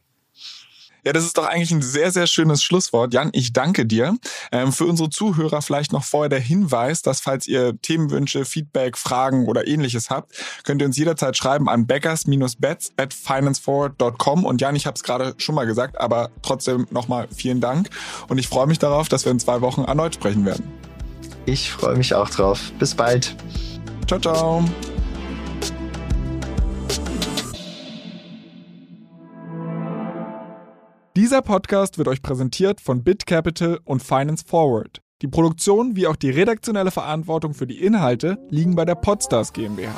Ja, 1.08 1.14
das 1.14 1.24
ist 1.24 1.38
doch 1.38 1.46
eigentlich 1.46 1.72
ein 1.72 1.82
sehr, 1.82 2.12
sehr 2.12 2.28
schönes 2.28 2.62
Schlusswort. 2.62 3.14
Jan, 3.14 3.30
ich 3.32 3.54
danke 3.54 3.86
dir. 3.86 4.18
Ähm, 4.52 4.74
für 4.74 4.84
unsere 4.84 5.10
Zuhörer 5.10 5.62
vielleicht 5.62 5.94
noch 5.94 6.04
vorher 6.04 6.28
der 6.28 6.42
Hinweis, 6.42 7.02
dass 7.02 7.22
falls 7.22 7.48
ihr 7.48 7.82
Themenwünsche, 7.82 8.44
Feedback, 8.44 8.98
Fragen 8.98 9.48
oder 9.48 9.70
ähnliches 9.70 10.10
habt, 10.10 10.34
könnt 10.66 10.82
ihr 10.82 10.86
uns 10.86 10.98
jederzeit 10.98 11.38
schreiben 11.38 11.70
an 11.70 11.88
beggars-bets 11.88 12.92
at 12.98 13.14
financeforward.com. 13.14 14.44
Und 14.44 14.60
Jan, 14.60 14.76
ich 14.76 14.86
habe 14.86 14.96
es 14.96 15.04
gerade 15.04 15.34
schon 15.38 15.56
mal 15.56 15.66
gesagt, 15.66 15.98
aber 15.98 16.30
trotzdem 16.42 16.88
nochmal 16.92 17.30
vielen 17.34 17.62
Dank. 17.62 17.90
Und 18.28 18.38
ich 18.38 18.50
freue 18.50 18.68
mich 18.68 18.80
darauf, 18.80 19.08
dass 19.08 19.24
wir 19.24 19.32
in 19.32 19.40
zwei 19.40 19.62
Wochen 19.62 19.86
erneut 19.86 20.14
sprechen 20.14 20.44
werden. 20.44 20.66
Ich 21.46 21.72
freue 21.72 21.96
mich 21.96 22.16
auch 22.16 22.30
drauf. 22.30 22.74
Bis 22.80 22.94
bald. 22.94 23.34
Ciao, 24.08 24.20
ciao. 24.20 24.66
Dieser 31.18 31.42
Podcast 31.42 31.98
wird 31.98 32.10
euch 32.10 32.22
präsentiert 32.22 32.80
von 32.80 33.04
BitCapital 33.04 33.80
und 33.86 34.04
Finance 34.04 34.46
Forward. 34.46 35.02
Die 35.24 35.28
Produktion 35.28 35.96
wie 35.96 36.06
auch 36.06 36.16
die 36.16 36.30
redaktionelle 36.30 36.92
Verantwortung 36.92 37.56
für 37.56 37.66
die 37.66 37.84
Inhalte 37.84 38.38
liegen 38.52 38.76
bei 38.76 38.86
der 38.86 38.94
Podstars 38.94 39.52
GmbH. 39.52 39.96